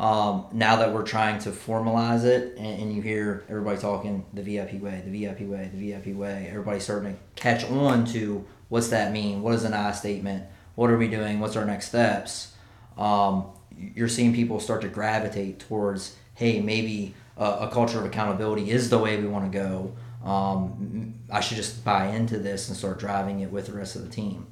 um, 0.00 0.46
now 0.50 0.76
that 0.76 0.94
we're 0.94 1.02
trying 1.02 1.38
to 1.40 1.50
formalize 1.50 2.24
it, 2.24 2.56
and, 2.56 2.82
and, 2.82 2.94
you 2.94 3.02
hear 3.02 3.44
everybody 3.50 3.78
talking 3.78 4.24
the 4.32 4.40
VIP 4.40 4.80
way, 4.80 5.02
the 5.04 5.10
VIP 5.10 5.40
way, 5.40 5.70
the 5.74 5.92
VIP 5.92 6.16
way, 6.16 6.46
everybody's 6.48 6.84
starting 6.84 7.12
to 7.12 7.18
catch 7.36 7.64
on 7.64 8.06
to 8.06 8.46
what's 8.70 8.88
that 8.88 9.12
mean? 9.12 9.42
What 9.42 9.52
is 9.52 9.64
an 9.64 9.74
I 9.74 9.92
statement? 9.92 10.46
What 10.74 10.88
are 10.88 10.96
we 10.96 11.06
doing? 11.06 11.38
What's 11.38 11.54
our 11.54 11.66
next 11.66 11.88
steps? 11.88 12.54
Um, 12.96 13.48
you're 13.76 14.08
seeing 14.08 14.34
people 14.34 14.58
start 14.58 14.80
to 14.82 14.88
gravitate 14.88 15.58
towards, 15.58 16.16
hey, 16.34 16.62
maybe 16.62 17.14
a, 17.36 17.44
a 17.44 17.70
culture 17.70 17.98
of 17.98 18.06
accountability 18.06 18.70
is 18.70 18.88
the 18.88 18.96
way 18.96 19.20
we 19.20 19.28
want 19.28 19.52
to 19.52 19.58
go. 19.58 19.94
Um, 20.26 21.12
I 21.30 21.40
should 21.40 21.58
just 21.58 21.84
buy 21.84 22.06
into 22.06 22.38
this 22.38 22.68
and 22.68 22.76
start 22.76 23.00
driving 23.00 23.40
it 23.40 23.52
with 23.52 23.66
the 23.66 23.72
rest 23.72 23.96
of 23.96 24.02
the 24.02 24.08
team. 24.08 24.46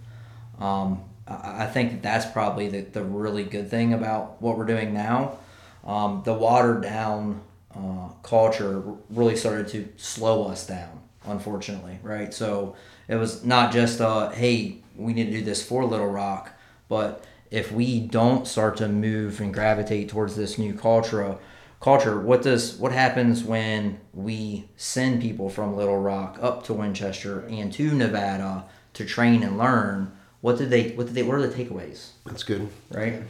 Um, 0.58 1.04
I, 1.28 1.66
think 1.66 1.92
that 1.92 2.02
that's 2.02 2.26
probably 2.26 2.68
the, 2.68 2.80
the 2.80 3.02
really 3.02 3.44
good 3.44 3.70
thing 3.70 3.92
about 3.92 4.40
what 4.40 4.56
we're 4.56 4.64
doing 4.64 4.94
now. 4.94 5.38
Um, 5.84 6.22
the 6.24 6.34
watered 6.34 6.82
down 6.82 7.42
uh, 7.74 8.08
culture 8.22 8.82
really 9.10 9.36
started 9.36 9.68
to 9.68 9.88
slow 9.96 10.48
us 10.48 10.66
down, 10.66 11.00
unfortunately, 11.24 11.98
right? 12.02 12.32
So 12.32 12.76
it 13.08 13.16
was 13.16 13.44
not 13.44 13.72
just, 13.72 14.00
uh, 14.00 14.30
hey, 14.30 14.78
we 14.96 15.12
need 15.12 15.26
to 15.26 15.32
do 15.32 15.42
this 15.42 15.62
for 15.62 15.84
Little 15.84 16.08
Rock, 16.08 16.52
but 16.88 17.24
if 17.50 17.72
we 17.72 18.00
don't 18.00 18.46
start 18.46 18.76
to 18.78 18.88
move 18.88 19.40
and 19.40 19.52
gravitate 19.52 20.08
towards 20.08 20.36
this 20.36 20.58
new 20.58 20.74
culture, 20.74 21.38
culture, 21.80 22.20
what 22.20 22.42
does 22.42 22.76
what 22.76 22.92
happens 22.92 23.44
when 23.44 24.00
we 24.12 24.68
send 24.76 25.22
people 25.22 25.48
from 25.48 25.76
Little 25.76 25.98
Rock 25.98 26.38
up 26.40 26.64
to 26.64 26.74
Winchester 26.74 27.46
and 27.48 27.72
to 27.74 27.94
Nevada 27.94 28.64
to 28.94 29.04
train 29.04 29.42
and 29.42 29.56
learn? 29.56 30.12
What 30.40 30.58
did 30.58 30.70
they? 30.70 30.90
What 30.90 31.06
did 31.06 31.14
they? 31.14 31.22
What 31.22 31.34
are 31.34 31.46
the 31.46 31.54
takeaways? 31.54 32.10
That's 32.26 32.44
good, 32.44 32.68
right? 32.90 33.22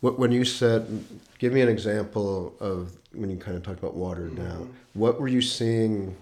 What 0.00 0.18
when 0.18 0.32
you 0.32 0.44
said, 0.44 1.04
give 1.38 1.52
me 1.52 1.60
an 1.60 1.68
example 1.68 2.54
of 2.60 2.96
when 3.12 3.30
you 3.30 3.36
kind 3.36 3.56
of 3.56 3.62
talked 3.62 3.78
about 3.78 3.94
watered 3.94 4.36
down. 4.36 4.46
Mm-hmm. 4.46 5.00
What 5.00 5.20
were 5.20 5.28
you 5.28 5.42
seeing 5.42 6.16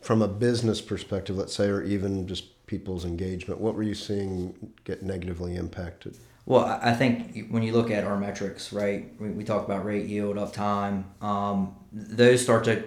from 0.00 0.22
a 0.22 0.28
business 0.28 0.80
perspective, 0.80 1.36
let's 1.36 1.54
say, 1.54 1.68
or 1.68 1.82
even 1.82 2.26
just 2.26 2.66
people's 2.66 3.04
engagement? 3.04 3.60
What 3.60 3.74
were 3.74 3.82
you 3.82 3.94
seeing 3.94 4.72
get 4.84 5.02
negatively 5.02 5.56
impacted? 5.56 6.16
Well, 6.46 6.78
I 6.80 6.92
think 6.92 7.48
when 7.50 7.64
you 7.64 7.72
look 7.72 7.90
at 7.90 8.04
our 8.04 8.16
metrics, 8.16 8.72
right, 8.72 9.10
we, 9.18 9.30
we 9.30 9.42
talk 9.42 9.64
about 9.64 9.84
rate, 9.84 10.06
yield, 10.06 10.36
uptime. 10.36 11.04
Um, 11.20 11.74
those 11.92 12.40
start 12.40 12.64
to 12.64 12.84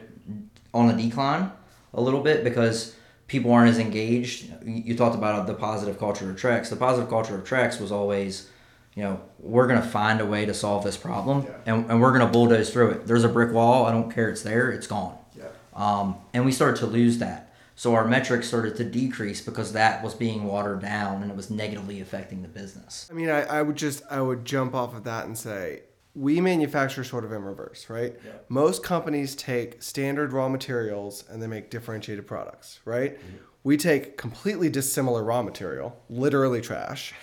on 0.73 0.89
a 0.89 0.95
decline 0.95 1.51
a 1.93 2.01
little 2.01 2.21
bit 2.21 2.43
because 2.43 2.95
people 3.29 3.53
aren't 3.53 3.69
as 3.69 3.79
engaged. 3.79 4.51
You 4.65 4.97
talked 4.97 5.15
about 5.15 5.47
the 5.47 5.53
positive 5.53 5.97
culture 5.97 6.29
of 6.29 6.35
Trex. 6.35 6.69
The 6.69 6.75
positive 6.75 7.09
culture 7.09 7.35
of 7.35 7.45
Trex 7.45 7.79
was 7.79 7.91
always, 7.91 8.49
you 8.95 9.03
know, 9.03 9.21
we're 9.39 9.67
going 9.67 9.81
to 9.81 9.87
find 9.87 10.19
a 10.19 10.25
way 10.25 10.45
to 10.45 10.53
solve 10.53 10.83
this 10.83 10.97
problem 10.97 11.45
yeah. 11.45 11.73
and, 11.73 11.89
and 11.89 12.01
we're 12.01 12.11
going 12.11 12.25
to 12.25 12.31
bulldoze 12.31 12.71
through 12.71 12.91
it. 12.91 13.07
There's 13.07 13.23
a 13.23 13.29
brick 13.29 13.53
wall. 13.53 13.85
I 13.85 13.91
don't 13.91 14.11
care. 14.11 14.29
It's 14.29 14.41
there. 14.41 14.71
It's 14.71 14.87
gone. 14.87 15.17
Yeah. 15.37 15.45
Um, 15.75 16.17
and 16.33 16.43
we 16.43 16.51
started 16.51 16.77
to 16.79 16.87
lose 16.87 17.19
that. 17.19 17.53
So 17.75 17.95
our 17.95 18.05
metrics 18.05 18.47
started 18.47 18.75
to 18.77 18.83
decrease 18.83 19.39
because 19.39 19.71
that 19.71 20.03
was 20.03 20.13
being 20.13 20.43
watered 20.43 20.81
down 20.81 21.21
and 21.21 21.31
it 21.31 21.37
was 21.37 21.49
negatively 21.49 22.01
affecting 22.01 22.41
the 22.41 22.49
business. 22.49 23.07
I 23.09 23.13
mean, 23.13 23.29
I, 23.29 23.43
I 23.43 23.61
would 23.61 23.77
just 23.77 24.03
I 24.11 24.21
would 24.21 24.43
jump 24.43 24.75
off 24.75 24.93
of 24.93 25.05
that 25.05 25.27
and 25.27 25.37
say 25.37 25.83
we 26.15 26.41
manufacture 26.41 27.03
sort 27.03 27.23
of 27.23 27.31
in 27.31 27.43
reverse, 27.43 27.89
right? 27.89 28.15
Yeah. 28.25 28.31
Most 28.49 28.83
companies 28.83 29.35
take 29.35 29.81
standard 29.81 30.33
raw 30.33 30.49
materials 30.49 31.23
and 31.29 31.41
they 31.41 31.47
make 31.47 31.69
differentiated 31.69 32.25
products, 32.27 32.79
right? 32.85 33.17
Mm-hmm. 33.17 33.35
We 33.63 33.77
take 33.77 34.17
completely 34.17 34.69
dissimilar 34.69 35.23
raw 35.23 35.43
material, 35.43 36.01
literally 36.09 36.61
trash, 36.61 37.13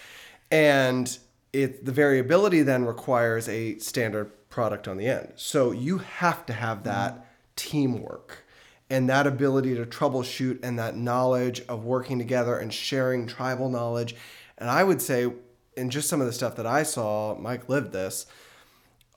and 0.50 1.18
it 1.52 1.84
the 1.84 1.92
variability 1.92 2.62
then 2.62 2.84
requires 2.84 3.48
a 3.48 3.78
standard 3.78 4.30
product 4.48 4.86
on 4.86 4.96
the 4.96 5.06
end. 5.06 5.32
So 5.36 5.72
you 5.72 5.98
have 5.98 6.46
to 6.46 6.52
have 6.52 6.84
that 6.84 7.14
mm-hmm. 7.14 7.22
teamwork 7.56 8.44
and 8.88 9.08
that 9.08 9.26
ability 9.26 9.74
to 9.74 9.84
troubleshoot 9.84 10.60
and 10.62 10.78
that 10.78 10.96
knowledge 10.96 11.60
of 11.68 11.84
working 11.84 12.18
together 12.18 12.56
and 12.56 12.72
sharing 12.72 13.26
tribal 13.26 13.68
knowledge. 13.68 14.14
And 14.58 14.70
I 14.70 14.84
would 14.84 15.02
say, 15.02 15.32
in 15.76 15.90
just 15.90 16.08
some 16.08 16.20
of 16.20 16.26
the 16.26 16.32
stuff 16.32 16.56
that 16.56 16.66
I 16.66 16.82
saw, 16.84 17.36
Mike 17.36 17.68
lived 17.68 17.92
this, 17.92 18.26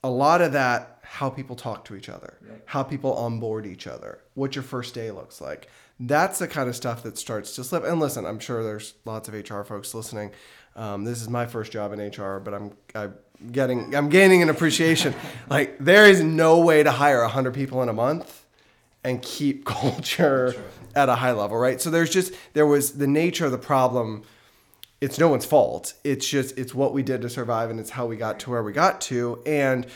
a 0.02 0.10
lot 0.10 0.40
of 0.40 0.52
that, 0.52 0.98
how 1.02 1.28
people 1.28 1.56
talk 1.56 1.84
to 1.86 1.94
each 1.94 2.08
other, 2.08 2.38
how 2.66 2.82
people 2.82 3.14
onboard 3.14 3.66
each 3.66 3.86
other, 3.86 4.20
what 4.34 4.54
your 4.54 4.62
first 4.62 4.94
day 4.94 5.10
looks 5.10 5.40
like. 5.40 5.68
That's 5.98 6.38
the 6.38 6.48
kind 6.48 6.68
of 6.68 6.76
stuff 6.76 7.02
that 7.02 7.18
starts 7.18 7.54
to 7.56 7.64
slip. 7.64 7.84
And 7.84 8.00
listen, 8.00 8.24
I'm 8.24 8.38
sure 8.38 8.62
there's 8.62 8.94
lots 9.04 9.28
of 9.28 9.34
HR 9.34 9.62
folks 9.62 9.92
listening. 9.92 10.30
Um, 10.76 11.04
this 11.04 11.20
is 11.20 11.28
my 11.28 11.46
first 11.46 11.72
job 11.72 11.92
in 11.92 12.00
HR, 12.00 12.38
but 12.38 12.54
I'm, 12.54 12.72
I'm 12.94 13.14
getting, 13.52 13.94
I'm 13.94 14.08
gaining 14.08 14.40
an 14.42 14.48
appreciation. 14.48 15.14
like 15.50 15.76
there 15.78 16.08
is 16.08 16.22
no 16.22 16.60
way 16.60 16.82
to 16.82 16.90
hire 16.90 17.22
hundred 17.24 17.54
people 17.54 17.82
in 17.82 17.88
a 17.88 17.92
month 17.92 18.46
and 19.04 19.20
keep 19.20 19.64
culture 19.66 20.54
at 20.94 21.08
a 21.08 21.16
high 21.16 21.32
level, 21.32 21.56
right? 21.56 21.80
So 21.80 21.90
there's 21.90 22.10
just 22.10 22.32
there 22.54 22.66
was 22.66 22.92
the 22.92 23.06
nature 23.06 23.46
of 23.46 23.52
the 23.52 23.58
problem. 23.58 24.22
It's 25.00 25.18
no 25.18 25.28
one's 25.28 25.46
fault. 25.46 25.94
It's 26.04 26.28
just 26.28 26.58
it's 26.58 26.74
what 26.74 26.92
we 26.92 27.02
did 27.02 27.22
to 27.22 27.30
survive, 27.30 27.70
and 27.70 27.80
it's 27.80 27.90
how 27.90 28.06
we 28.06 28.16
got 28.16 28.38
to 28.40 28.50
where 28.50 28.62
we 28.62 28.72
got 28.72 29.00
to. 29.02 29.42
And 29.46 29.86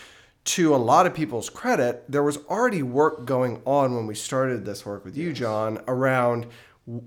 to 0.45 0.75
a 0.75 0.77
lot 0.77 1.07
of 1.07 1.15
people's 1.15 1.51
credit, 1.51 2.05
there 2.09 2.23
was 2.23 2.39
already 2.49 2.83
work 2.83 3.25
going 3.25 3.63
on 3.65 3.95
when 3.95 4.07
we 4.07 4.15
started 4.15 4.65
this 4.65 4.85
work 4.85 5.05
with 5.05 5.17
you, 5.17 5.33
Jon, 5.33 5.81
around 5.87 6.47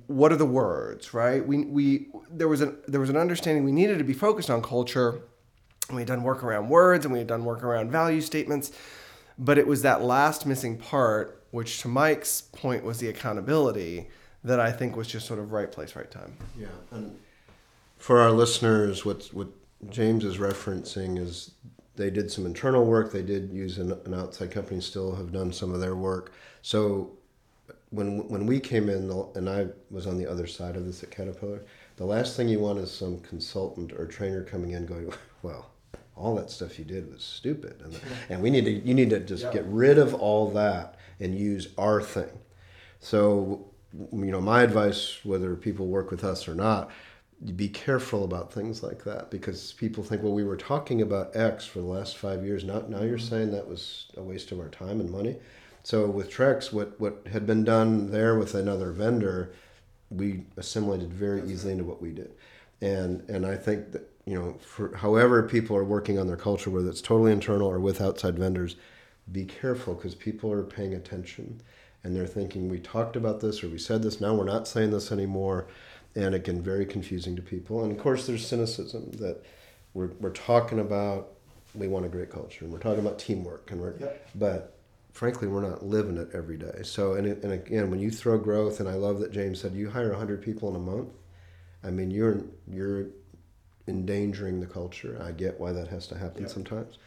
what 0.08 0.32
are 0.32 0.38
the 0.38 0.46
words, 0.46 1.13
right? 1.13 1.46
We 1.46 1.66
we 1.66 2.08
there 2.30 2.48
was 2.48 2.62
an 2.62 2.77
there 2.88 3.00
was 3.00 3.10
an 3.10 3.18
understanding 3.18 3.63
we 3.63 3.72
needed 3.72 3.98
to 3.98 4.04
be 4.04 4.13
focused 4.13 4.50
on 4.50 4.62
culture. 4.62 5.22
And 5.89 5.96
we 5.96 6.01
had 6.01 6.10
done 6.10 6.24
work 6.24 6.44
around 6.44 6.68
words, 6.68 7.06
and 7.06 7.13
we 7.13 7.20
had 7.20 7.27
done 7.27 7.46
work 7.46 7.63
around 7.63 7.92
value 7.92 8.20
statements, 8.20 8.74
but 9.39 9.58
it 9.58 9.66
was 9.66 9.84
that 9.84 10.01
last 10.01 10.46
missing 10.46 10.77
part 10.77 11.38
which 11.51 11.82
to 11.82 11.88
Mike's 11.88 12.42
point 12.42 12.84
was 12.84 13.00
the 13.00 13.08
accountability 13.08 14.10
that 14.44 14.60
I 14.60 14.72
think 14.72 14.96
was 14.96 15.08
just 15.08 15.25
sort 15.25 15.39
of 15.39 15.54
right 15.54 15.72
place, 15.72 15.96
right 15.96 16.10
time. 16.12 16.36
Yeah, 16.60 16.68
and 16.92 17.18
for 17.98 18.20
our 18.20 18.32
listeners, 18.32 19.06
what 19.06 19.25
what 19.34 19.48
James 19.89 20.24
is 20.24 20.38
referencing 20.38 21.18
is 21.18 21.51
they 21.96 22.10
did 22.10 22.32
some 22.32 22.46
internal 22.46 22.86
work. 22.86 23.12
They 23.12 23.22
did 23.22 23.51
use 23.51 23.77
an, 23.77 23.92
an 24.06 24.13
outside 24.13 24.51
company. 24.51 24.82
Still 24.82 25.16
have 25.16 25.32
done 25.32 25.51
some 25.51 25.74
of 25.74 25.80
their 25.80 25.96
work. 25.96 26.32
So 26.62 27.18
when 27.89 28.27
when 28.27 28.46
we 28.46 28.60
came 28.60 28.89
in, 28.89 29.12
and 29.36 29.50
I 29.50 29.68
was 29.92 30.08
on 30.08 30.18
the 30.18 30.27
other 30.27 30.48
side 30.48 30.75
of 30.75 30.86
this 30.86 31.04
at 31.04 31.12
Caterpillar, 31.12 31.66
the 31.96 32.06
last 32.06 32.36
thing 32.36 32.48
you 32.48 32.60
want 32.60 32.80
is 32.80 32.92
some 32.92 33.20
consultant 33.20 33.94
or 33.94 34.06
trainer 34.06 34.44
coming 34.44 34.72
in 34.72 34.86
going, 34.86 35.12
well 35.42 35.72
all 36.16 36.34
that 36.34 36.50
stuff 36.50 36.80
you 36.80 36.84
did 36.84 37.13
was 37.13 37.24
stupid 37.24 37.80
and, 37.84 38.00
and 38.30 38.42
we 38.42 38.50
need 38.50 38.66
to 38.66 38.72
you 38.72 38.96
need 38.96 39.12
to 39.12 39.20
just 39.20 39.44
yeah. 39.44 39.54
get 39.54 39.66
rid 39.66 40.00
of 40.00 40.16
all 40.16 40.50
that 40.50 40.98
and 41.20 41.38
use 41.38 41.70
our 41.77 42.01
thing. 42.01 42.39
So, 43.00 43.72
you 43.94 44.32
know, 44.32 44.42
my 44.42 44.63
advice, 44.63 45.20
whether 45.24 45.56
people 45.56 45.88
work 45.88 46.12
with 46.12 46.24
us 46.24 46.48
or 46.48 46.56
not, 46.56 46.92
be 47.56 47.70
careful 47.70 48.24
about 48.24 48.51
things 48.51 48.82
like 48.82 49.03
that 49.03 49.29
because 49.29 49.74
people 49.74 50.03
think, 50.03 50.24
well, 50.24 50.34
we 50.34 50.44
were 50.44 50.58
talking 50.58 51.01
about 51.01 51.36
X 51.36 51.65
for 51.65 51.79
the 51.79 51.86
last 51.86 52.17
five 52.17 52.44
years. 52.44 52.63
Now, 52.63 52.84
now 52.88 53.01
you're 53.01 53.17
mm-hmm. 53.17 53.27
saying 53.27 53.51
that 53.51 53.67
was 53.67 54.08
a 54.17 54.24
waste 54.24 54.51
of 54.51 54.60
our 54.60 54.70
time 54.70 55.00
and 55.00 55.10
money. 55.10 55.38
So 55.84 56.08
with 56.08 56.32
Trex, 56.32 56.74
what, 56.74 57.00
what 57.00 57.27
had 57.32 57.46
been 57.46 57.63
done 57.63 58.12
there 58.12 58.38
with 58.38 58.56
another 58.56 58.91
vendor, 58.91 59.53
we 60.10 60.46
assimilated 60.58 61.13
very 61.13 61.48
easily 61.50 61.74
into 61.74 61.84
what 61.84 62.01
we 62.01 62.12
did. 62.12 62.32
And, 62.82 63.27
and 63.29 63.46
I 63.46 63.56
think 63.56 63.91
that, 63.91 64.10
you 64.25 64.36
know, 64.36 64.58
for 64.60 64.96
however 64.98 65.44
people 65.44 65.77
are 65.77 65.84
working 65.84 66.20
on 66.20 66.27
their 66.27 66.38
culture, 66.38 66.70
whether 66.70 66.89
it's 66.89 67.01
totally 67.01 67.32
internal 67.32 67.67
or 67.67 67.79
with 67.79 68.01
outside 68.01 68.38
vendors, 68.38 68.75
be 69.32 69.46
careful 69.46 69.94
because 69.94 70.15
people 70.15 70.51
are 70.51 70.63
paying 70.63 70.94
attention 70.94 71.62
and 72.03 72.15
they're 72.15 72.27
thinking 72.27 72.70
we 72.70 72.79
talked 72.79 73.15
about 73.15 73.41
this 73.41 73.63
or 73.63 73.67
we 73.67 73.77
said 73.77 74.01
this 74.01 74.22
now 74.22 74.34
we're 74.34 74.46
not 74.46 74.67
saying 74.67 74.91
this 74.91 75.12
anymore 75.12 75.67
and 76.17 76.33
again 76.33 76.62
very 76.62 76.86
confusing 76.86 77.36
to 77.36 77.41
people 77.41 77.83
and 77.83 77.91
of 77.91 77.97
course 78.00 78.25
there's 78.25 78.45
cynicism 78.45 79.09
that 79.12 79.43
we're, 79.93 80.09
we're 80.19 80.31
talking 80.31 80.79
about 80.79 81.33
we 81.75 81.88
want 81.88 82.05
a 82.05 82.09
great 82.09 82.31
culture 82.31 82.65
and 82.65 82.74
we're 82.74 82.79
talking 82.79 83.00
about 83.00 83.19
teamwork 83.19 83.69
and 83.71 83.79
we're 83.79 83.95
yep. 84.00 84.27
but 84.36 84.77
frankly 85.13 85.47
we're 85.47 85.62
not 85.62 85.86
living 85.86 86.17
it 86.17 86.27
every 86.33 86.57
day 86.57 86.81
so 86.81 87.13
and, 87.13 87.27
it, 87.27 87.43
and 87.43 87.53
again 87.53 87.91
when 87.91 88.00
you 88.00 88.09
throw 88.09 88.38
growth 88.38 88.79
and 88.79 88.89
i 88.89 88.93
love 88.93 89.19
that 89.19 89.31
james 89.31 89.62
said 89.62 89.74
you 89.74 89.89
hire 89.89 90.09
100 90.09 90.41
people 90.41 90.69
in 90.69 90.75
a 90.75 90.79
month 90.79 91.09
i 91.83 91.91
mean 91.91 92.09
you're 92.09 92.41
you're 92.67 93.05
endangering 93.88 94.59
the 94.59 94.65
culture 94.65 95.21
i 95.24 95.31
get 95.31 95.59
why 95.59 95.71
that 95.71 95.88
has 95.88 96.07
to 96.07 96.17
happen 96.17 96.41
yep. 96.41 96.51
sometimes 96.51 96.97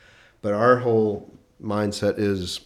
but 0.40 0.54
our 0.54 0.78
whole 0.78 1.36
mindset 1.60 2.18
is 2.18 2.60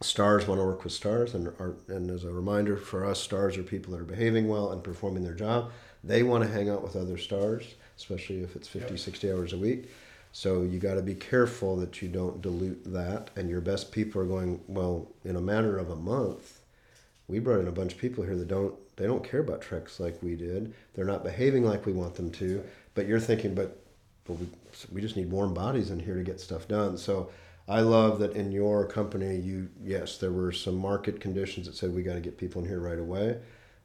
stars 0.00 0.46
want 0.46 0.60
to 0.60 0.64
work 0.64 0.84
with 0.84 0.92
stars 0.92 1.34
and 1.34 1.48
are, 1.48 1.74
and 1.88 2.10
as 2.10 2.24
a 2.24 2.30
reminder 2.30 2.76
for 2.76 3.04
us 3.04 3.20
stars 3.20 3.56
are 3.56 3.62
people 3.62 3.92
that 3.92 4.00
are 4.00 4.04
behaving 4.04 4.48
well 4.48 4.70
and 4.72 4.84
performing 4.84 5.24
their 5.24 5.34
job 5.34 5.70
they 6.04 6.22
want 6.22 6.44
to 6.44 6.50
hang 6.50 6.68
out 6.68 6.82
with 6.82 6.96
other 6.96 7.16
stars 7.18 7.74
especially 7.96 8.42
if 8.42 8.56
it's 8.56 8.68
50 8.68 8.92
yep. 8.92 8.98
60 9.00 9.32
hours 9.32 9.52
a 9.52 9.58
week 9.58 9.88
So 10.32 10.62
you 10.64 10.78
got 10.78 10.96
to 10.96 11.02
be 11.02 11.14
careful 11.14 11.76
that 11.76 12.02
you 12.02 12.08
don't 12.08 12.42
dilute 12.42 12.82
that. 12.92 13.30
And 13.36 13.48
your 13.48 13.62
best 13.62 13.90
people 13.90 14.20
are 14.20 14.26
going 14.26 14.60
well 14.68 15.08
in 15.24 15.34
a 15.36 15.40
matter 15.40 15.78
of 15.78 15.90
a 15.90 15.96
month. 15.96 16.60
We 17.26 17.38
brought 17.38 17.60
in 17.60 17.68
a 17.68 17.72
bunch 17.72 17.94
of 17.94 17.98
people 17.98 18.22
here 18.22 18.36
that 18.36 18.48
don't 18.48 18.74
they 18.96 19.06
don't 19.06 19.24
care 19.24 19.40
about 19.40 19.62
Trex 19.62 19.98
like 19.98 20.22
we 20.22 20.36
did. 20.36 20.74
They're 20.94 21.06
not 21.06 21.24
behaving 21.24 21.64
like 21.64 21.86
we 21.86 21.92
want 21.94 22.16
them 22.16 22.30
to. 22.32 22.62
But 22.94 23.06
you're 23.06 23.18
thinking, 23.18 23.54
but 23.54 23.80
but 24.26 24.34
we, 24.34 24.46
we 24.92 25.00
just 25.00 25.16
need 25.16 25.30
warm 25.30 25.54
bodies 25.54 25.90
in 25.90 26.00
here 26.00 26.16
to 26.16 26.22
get 26.22 26.38
stuff 26.38 26.68
done. 26.68 26.98
So 26.98 27.30
I 27.68 27.80
love 27.80 28.20
that 28.20 28.32
in 28.32 28.52
your 28.52 28.86
company, 28.86 29.36
you 29.36 29.68
yes, 29.82 30.18
there 30.18 30.32
were 30.32 30.52
some 30.52 30.76
market 30.76 31.20
conditions 31.20 31.66
that 31.66 31.74
said 31.74 31.94
we 31.94 32.02
got 32.02 32.14
to 32.14 32.20
get 32.20 32.38
people 32.38 32.62
in 32.62 32.68
here 32.68 32.80
right 32.80 32.98
away, 32.98 33.38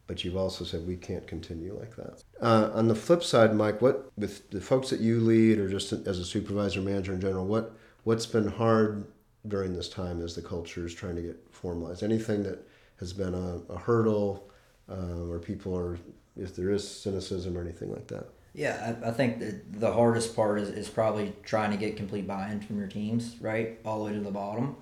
but 0.05 0.23
you've 0.23 0.37
also 0.37 0.63
said 0.63 0.85
we 0.85 0.97
can't 0.97 1.25
continue 1.25 1.77
like 1.77 1.95
that. 1.95 2.23
Uh, 2.39 2.69
on 2.73 2.87
the 2.87 2.95
flip 2.95 3.23
side, 3.23 3.55
Mike, 3.55 3.81
what 3.81 4.11
with 4.17 4.49
the 4.51 4.61
folks 4.61 4.89
that 4.91 4.99
you 4.99 5.19
lead, 5.19 5.57
or 5.57 5.67
just 5.69 5.91
as 5.93 6.19
a 6.19 6.25
supervisor, 6.25 6.81
manager 6.81 7.13
in 7.13 7.21
general, 7.21 7.45
what 7.45 7.73
what's 8.03 8.25
been 8.25 8.47
hard 8.47 9.05
during 9.47 9.73
this 9.73 9.89
time 9.89 10.21
as 10.21 10.35
the 10.35 10.41
culture 10.41 10.85
is 10.85 10.93
trying 10.93 11.15
to 11.15 11.21
get 11.23 11.39
formalized? 11.51 12.03
Anything 12.03 12.43
that 12.43 12.67
has 12.99 13.13
been 13.13 13.33
a, 13.33 13.73
a 13.73 13.77
hurdle, 13.79 14.51
uh, 14.87 15.25
where 15.25 15.39
people 15.39 15.75
are, 15.75 15.97
if 16.37 16.55
there 16.55 16.69
is 16.69 16.87
cynicism 16.87 17.57
or 17.57 17.61
anything 17.61 17.91
like 17.91 18.07
that? 18.07 18.27
Yeah, 18.53 18.95
I, 19.03 19.09
I 19.09 19.11
think 19.11 19.39
that 19.39 19.79
the 19.79 19.93
hardest 19.93 20.35
part 20.35 20.59
is, 20.59 20.69
is 20.69 20.89
probably 20.89 21.33
trying 21.43 21.71
to 21.71 21.77
get 21.77 21.95
complete 21.95 22.27
buy-in 22.27 22.61
from 22.61 22.77
your 22.77 22.87
teams, 22.87 23.37
right, 23.39 23.79
all 23.85 23.99
the 23.99 24.05
way 24.05 24.13
to 24.13 24.19
the 24.19 24.31
bottom. 24.31 24.75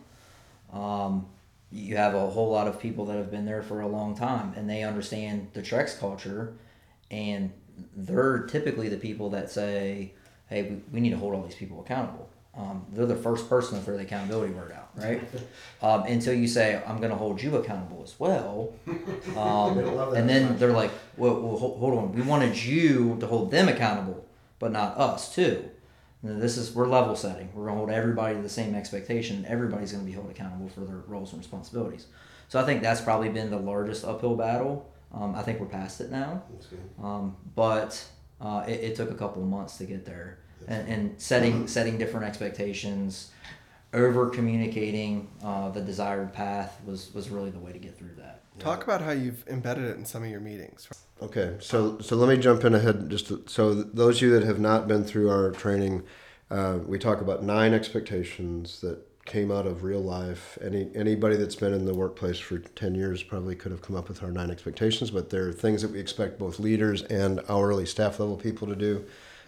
Um, 0.73 1.27
you 1.71 1.97
have 1.97 2.15
a 2.15 2.29
whole 2.29 2.49
lot 2.49 2.67
of 2.67 2.79
people 2.79 3.05
that 3.05 3.17
have 3.17 3.29
been 3.29 3.45
there 3.45 3.61
for 3.61 3.81
a 3.81 3.88
long 3.88 4.15
time, 4.15 4.53
and 4.55 4.67
they 4.69 4.83
understand 4.83 5.49
the 5.53 5.61
Trex 5.61 5.99
culture, 5.99 6.53
and 7.11 7.51
they're 7.95 8.39
typically 8.39 8.89
the 8.89 8.97
people 8.97 9.29
that 9.31 9.51
say, 9.51 10.13
"Hey, 10.47 10.63
we, 10.63 10.81
we 10.91 10.99
need 10.99 11.11
to 11.11 11.17
hold 11.17 11.35
all 11.35 11.43
these 11.43 11.55
people 11.55 11.79
accountable." 11.81 12.28
Um, 12.57 12.85
they're 12.91 13.05
the 13.05 13.15
first 13.15 13.47
person 13.47 13.77
to 13.77 13.85
throw 13.85 13.95
the 13.95 14.03
accountability 14.03 14.53
word 14.53 14.71
out, 14.71 14.89
right? 14.95 15.21
um, 15.81 16.03
until 16.03 16.33
you 16.33 16.47
say, 16.47 16.81
"I'm 16.85 16.97
going 16.97 17.11
to 17.11 17.15
hold 17.15 17.41
you 17.41 17.55
accountable 17.55 18.01
as 18.03 18.19
well," 18.19 18.73
um, 19.37 19.77
and 20.15 20.27
then 20.27 20.57
they're 20.57 20.73
like, 20.73 20.91
well, 21.15 21.39
well, 21.39 21.57
hold 21.57 21.97
on, 21.97 22.11
we 22.13 22.21
wanted 22.21 22.57
you 22.57 23.17
to 23.19 23.27
hold 23.27 23.51
them 23.51 23.69
accountable, 23.69 24.25
but 24.57 24.71
not 24.71 24.97
us 24.97 25.33
too." 25.33 25.69
And 26.21 26.41
this 26.41 26.57
is 26.57 26.73
we're 26.75 26.87
level 26.87 27.15
setting. 27.15 27.49
We're 27.53 27.65
going 27.65 27.75
to 27.75 27.77
hold 27.77 27.89
everybody 27.91 28.35
to 28.35 28.41
the 28.41 28.49
same 28.49 28.75
expectation. 28.75 29.45
Everybody's 29.47 29.91
going 29.93 30.03
to 30.03 30.07
be 30.09 30.13
held 30.13 30.29
accountable 30.29 30.67
for 30.67 30.81
their 30.81 30.97
roles 31.07 31.31
and 31.31 31.39
responsibilities. 31.39 32.07
So 32.49 32.59
I 32.59 32.65
think 32.65 32.81
that's 32.81 32.99
probably 32.99 33.29
been 33.29 33.51
the 33.51 33.59
largest 33.59 34.03
uphill 34.03 34.35
battle. 34.35 34.91
Um, 35.13 35.33
I 35.35 35.43
think 35.43 35.59
we're 35.59 35.67
past 35.67 36.01
it 36.01 36.11
now, 36.11 36.43
um, 37.01 37.37
but 37.55 38.03
uh, 38.41 38.63
it, 38.67 38.79
it 38.81 38.95
took 38.95 39.09
a 39.11 39.15
couple 39.15 39.41
of 39.41 39.47
months 39.47 39.77
to 39.77 39.85
get 39.85 40.05
there 40.05 40.39
and, 40.69 40.88
and 40.88 41.21
setting 41.21 41.67
setting 41.67 41.97
different 41.97 42.25
expectations, 42.25 43.31
over 43.93 44.29
communicating 44.29 45.27
uh, 45.43 45.69
the 45.69 45.81
desired 45.81 46.31
path 46.31 46.79
was 46.85 47.13
was 47.13 47.29
really 47.29 47.49
the 47.49 47.59
way 47.59 47.73
to 47.73 47.79
get 47.79 47.97
through 47.97 48.15
that. 48.17 48.43
Talk 48.59 48.83
about 48.83 49.01
how 49.01 49.11
you've 49.11 49.45
embedded 49.47 49.85
it 49.85 49.97
in 49.97 50.05
some 50.05 50.23
of 50.23 50.29
your 50.29 50.41
meetings. 50.41 50.88
Okay, 51.21 51.55
so 51.59 51.99
so 51.99 52.15
let 52.15 52.29
me 52.29 52.41
jump 52.41 52.63
in 52.63 52.75
ahead. 52.75 53.09
Just 53.09 53.27
to, 53.27 53.43
so 53.47 53.73
those 53.73 54.17
of 54.17 54.21
you 54.21 54.39
that 54.39 54.45
have 54.45 54.59
not 54.59 54.88
been 54.88 55.03
through 55.03 55.29
our 55.29 55.51
training, 55.51 56.03
uh, 56.51 56.79
we 56.85 56.99
talk 56.99 57.19
about 57.19 57.43
nine 57.43 57.73
expectations 57.73 58.79
that 58.81 59.05
came 59.25 59.51
out 59.51 59.65
of 59.65 59.83
real 59.83 60.01
life. 60.01 60.57
Any 60.61 60.89
anybody 60.93 61.35
that's 61.35 61.55
been 61.55 61.73
in 61.73 61.85
the 61.85 61.93
workplace 61.93 62.38
for 62.38 62.59
ten 62.59 62.95
years 62.95 63.23
probably 63.23 63.55
could 63.55 63.71
have 63.71 63.81
come 63.81 63.95
up 63.95 64.07
with 64.07 64.21
our 64.23 64.31
nine 64.31 64.51
expectations. 64.51 65.09
But 65.09 65.29
there 65.29 65.47
are 65.47 65.53
things 65.53 65.81
that 65.81 65.91
we 65.91 65.99
expect 65.99 66.38
both 66.38 66.59
leaders 66.59 67.01
and 67.03 67.41
hourly 67.49 67.85
staff 67.85 68.19
level 68.19 68.38
people 68.38 68.67
to 68.67 68.75
do. 68.75 69.05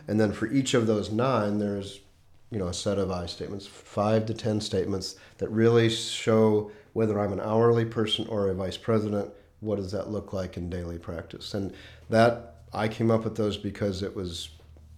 And 0.07 0.19
then 0.19 0.31
for 0.31 0.47
each 0.47 0.73
of 0.73 0.87
those 0.87 1.11
nine, 1.11 1.59
there's 1.59 2.01
you 2.49 2.59
know 2.59 2.67
a 2.67 2.73
set 2.73 2.97
of 2.97 3.11
I 3.11 3.25
statements, 3.25 3.65
five 3.65 4.25
to 4.27 4.33
ten 4.33 4.59
statements 4.61 5.15
that 5.37 5.49
really 5.49 5.89
show 5.89 6.71
whether 6.93 7.19
I'm 7.19 7.33
an 7.33 7.39
hourly 7.39 7.85
person 7.85 8.27
or 8.27 8.49
a 8.49 8.53
vice 8.53 8.77
president. 8.77 9.31
What 9.61 9.77
does 9.77 9.91
that 9.91 10.09
look 10.09 10.33
like 10.33 10.57
in 10.57 10.69
daily 10.69 10.97
practice? 10.97 11.53
And 11.53 11.73
that 12.09 12.55
I 12.73 12.87
came 12.87 13.11
up 13.11 13.23
with 13.23 13.35
those 13.35 13.57
because 13.57 14.01
it 14.01 14.15
was 14.15 14.49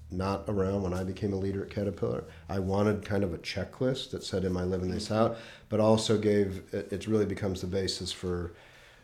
not 0.09 0.45
around 0.47 0.83
when 0.83 0.93
I 0.93 1.03
became 1.03 1.33
a 1.33 1.37
leader 1.37 1.63
at 1.63 1.71
Caterpillar. 1.71 2.23
I 2.47 2.59
wanted 2.59 3.03
kind 3.03 3.23
of 3.23 3.33
a 3.33 3.37
checklist 3.39 4.11
that 4.11 4.23
said, 4.23 4.45
"Am 4.45 4.57
I 4.57 4.63
living 4.63 4.91
this 4.91 5.05
mm-hmm. 5.05 5.15
out?" 5.15 5.37
But 5.69 5.79
also 5.79 6.17
gave 6.17 6.63
it, 6.71 6.91
it 6.91 7.07
really 7.07 7.25
becomes 7.25 7.61
the 7.61 7.67
basis 7.67 8.11
for 8.11 8.53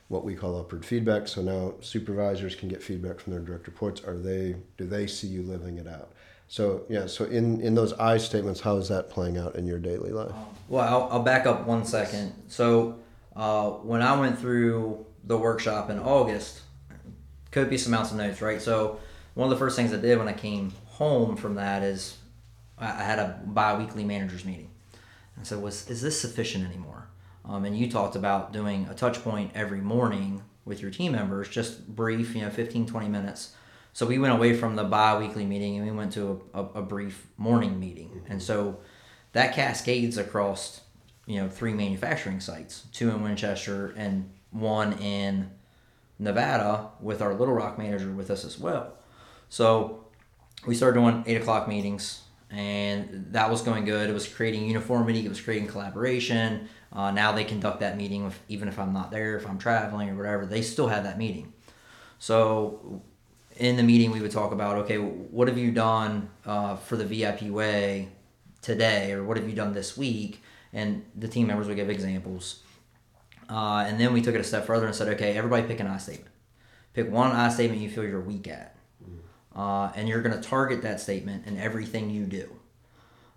what 0.09 0.25
we 0.25 0.35
call 0.35 0.59
upward 0.59 0.83
feedback. 0.83 1.27
So 1.27 1.41
now 1.41 1.75
supervisors 1.81 2.55
can 2.55 2.67
get 2.67 2.83
feedback 2.83 3.19
from 3.19 3.31
their 3.31 3.41
direct 3.41 3.67
reports. 3.67 4.03
Are 4.03 4.17
they 4.17 4.55
do 4.77 4.85
they 4.85 5.07
see 5.07 5.27
you 5.27 5.43
living 5.43 5.77
it 5.77 5.87
out? 5.87 6.11
So 6.47 6.83
yeah, 6.89 7.05
so 7.05 7.25
in 7.25 7.61
in 7.61 7.75
those 7.75 7.93
I 7.93 8.17
statements, 8.17 8.59
how 8.59 8.75
is 8.77 8.89
that 8.89 9.09
playing 9.09 9.37
out 9.37 9.55
in 9.55 9.65
your 9.65 9.79
daily 9.79 10.11
life? 10.11 10.33
Well, 10.67 10.87
I'll, 10.87 11.09
I'll 11.11 11.23
back 11.23 11.45
up 11.45 11.65
one 11.65 11.85
second. 11.85 12.33
So 12.47 12.99
uh, 13.35 13.69
when 13.69 14.01
I 14.01 14.19
went 14.19 14.39
through 14.39 15.05
the 15.23 15.37
workshop 15.37 15.91
in 15.91 15.99
August, 15.99 16.61
copious 17.51 17.85
amounts 17.85 18.11
of 18.11 18.17
notes, 18.17 18.41
right? 18.41 18.61
So 18.61 18.99
one 19.35 19.45
of 19.45 19.51
the 19.51 19.57
first 19.57 19.75
things 19.75 19.93
I 19.93 19.97
did 19.97 20.17
when 20.17 20.27
I 20.27 20.33
came 20.33 20.71
home 20.87 21.37
from 21.37 21.55
that 21.55 21.83
is 21.83 22.17
I 22.79 22.87
had 22.87 23.19
a 23.19 23.41
bi-weekly 23.45 24.03
managers 24.03 24.43
meeting. 24.43 24.71
And 25.35 25.45
so 25.45 25.59
was 25.59 25.87
is 25.87 26.01
this 26.01 26.19
sufficient 26.19 26.65
anymore? 26.65 27.08
Um, 27.49 27.65
and 27.65 27.75
you 27.75 27.89
talked 27.89 28.15
about 28.15 28.53
doing 28.53 28.87
a 28.89 28.93
touch 28.93 29.23
point 29.23 29.51
every 29.55 29.81
morning 29.81 30.43
with 30.65 30.81
your 30.81 30.91
team 30.91 31.13
members, 31.13 31.49
just 31.49 31.87
brief, 31.95 32.35
you 32.35 32.41
know, 32.41 32.51
15, 32.51 32.85
20 32.85 33.09
minutes. 33.09 33.55
So 33.91 34.05
we 34.05 34.19
went 34.19 34.33
away 34.33 34.53
from 34.53 34.75
the 34.75 34.83
bi-weekly 34.83 35.47
meeting 35.47 35.77
and 35.77 35.85
we 35.85 35.91
went 35.91 36.13
to 36.13 36.43
a, 36.53 36.59
a, 36.59 36.65
a 36.75 36.81
brief 36.83 37.25
morning 37.37 37.79
meeting. 37.79 38.09
Mm-hmm. 38.09 38.33
And 38.33 38.41
so 38.41 38.79
that 39.33 39.55
cascades 39.55 40.15
across, 40.17 40.81
you 41.25 41.41
know, 41.41 41.49
three 41.49 41.73
manufacturing 41.73 42.39
sites, 42.39 42.85
two 42.93 43.09
in 43.09 43.23
Winchester 43.23 43.95
and 43.97 44.29
one 44.51 44.93
in 44.99 45.49
Nevada 46.19 46.89
with 47.01 47.19
our 47.19 47.33
Little 47.33 47.55
Rock 47.55 47.79
manager 47.79 48.11
with 48.11 48.29
us 48.29 48.45
as 48.45 48.59
well. 48.59 48.93
So 49.49 50.05
we 50.67 50.75
started 50.75 50.99
doing 50.99 51.23
eight 51.25 51.41
o'clock 51.41 51.67
meetings 51.67 52.21
and 52.51 53.27
that 53.31 53.49
was 53.49 53.61
going 53.61 53.85
good. 53.85 54.09
It 54.09 54.13
was 54.13 54.27
creating 54.27 54.65
uniformity, 54.65 55.25
it 55.25 55.29
was 55.29 55.41
creating 55.41 55.67
collaboration. 55.67 56.69
Uh, 56.91 57.11
now 57.11 57.31
they 57.31 57.43
conduct 57.43 57.81
that 57.81 57.97
meeting 57.97 58.25
with, 58.25 58.39
even 58.47 58.67
if 58.67 58.79
I'm 58.79 58.93
not 58.93 59.11
there, 59.11 59.37
if 59.37 59.47
I'm 59.47 59.59
traveling 59.59 60.09
or 60.09 60.15
whatever, 60.15 60.45
they 60.45 60.61
still 60.63 60.87
have 60.87 61.03
that 61.03 61.17
meeting. 61.17 61.53
So 62.17 63.03
in 63.57 63.75
the 63.77 63.83
meeting, 63.83 64.11
we 64.11 64.21
would 64.21 64.31
talk 64.31 64.51
about 64.51 64.77
okay, 64.79 64.97
what 64.97 65.47
have 65.47 65.57
you 65.57 65.71
done 65.71 66.29
uh, 66.45 66.75
for 66.77 66.95
the 66.95 67.05
VIP 67.05 67.43
way 67.43 68.09
today, 68.61 69.11
or 69.11 69.23
what 69.23 69.37
have 69.37 69.47
you 69.47 69.55
done 69.55 69.73
this 69.73 69.95
week? 69.95 70.41
And 70.73 71.05
the 71.15 71.27
team 71.27 71.47
members 71.47 71.67
would 71.67 71.75
give 71.75 71.89
examples. 71.89 72.63
Uh, 73.49 73.83
and 73.87 73.99
then 73.99 74.13
we 74.13 74.21
took 74.21 74.35
it 74.35 74.41
a 74.41 74.43
step 74.43 74.65
further 74.65 74.85
and 74.85 74.95
said, 74.95 75.07
okay, 75.09 75.35
everybody 75.35 75.63
pick 75.67 75.79
an 75.79 75.87
I 75.87 75.97
statement. 75.97 76.31
Pick 76.93 77.11
one 77.11 77.31
I 77.31 77.49
statement 77.49 77.81
you 77.81 77.89
feel 77.89 78.03
you're 78.03 78.21
weak 78.21 78.47
at. 78.47 78.75
Uh, 79.59 79.91
and 79.93 80.07
you're 80.07 80.21
going 80.21 80.33
to 80.33 80.41
target 80.41 80.83
that 80.83 81.01
statement 81.01 81.45
in 81.45 81.57
everything 81.57 82.09
you 82.09 82.25
do. 82.25 82.49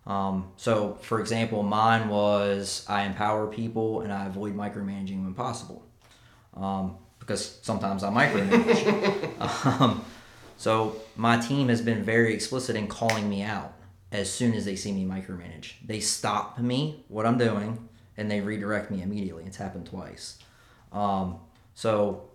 Um, 0.06 0.52
so, 0.56 0.94
for 1.02 1.18
example, 1.18 1.64
mine 1.64 2.08
was 2.08 2.86
I 2.88 3.06
empower 3.06 3.48
people 3.48 4.02
and 4.02 4.12
I 4.12 4.26
avoid 4.26 4.54
micromanaging 4.54 5.24
when 5.24 5.34
possible. 5.34 5.84
Um, 6.56 6.96
because 7.18 7.58
sometimes 7.62 8.04
I 8.04 8.10
micromanage. 8.10 9.66
um, 9.80 10.04
so, 10.56 10.94
my 11.16 11.38
team 11.38 11.68
has 11.68 11.82
been 11.82 12.04
very 12.04 12.32
explicit 12.34 12.76
in 12.76 12.86
calling 12.86 13.28
me 13.28 13.42
out 13.42 13.72
as 14.12 14.32
soon 14.32 14.54
as 14.54 14.64
they 14.64 14.76
see 14.76 14.92
me 14.92 15.04
micromanage. 15.04 15.72
They 15.84 15.98
stop 15.98 16.56
me, 16.56 17.04
what 17.08 17.26
I'm 17.26 17.36
doing, 17.36 17.88
and 18.16 18.30
they 18.30 18.40
redirect 18.40 18.92
me 18.92 19.02
immediately. 19.02 19.42
It's 19.44 19.56
happened 19.56 19.86
twice. 19.86 20.38
Um, 20.92 21.40
so, 21.74 22.28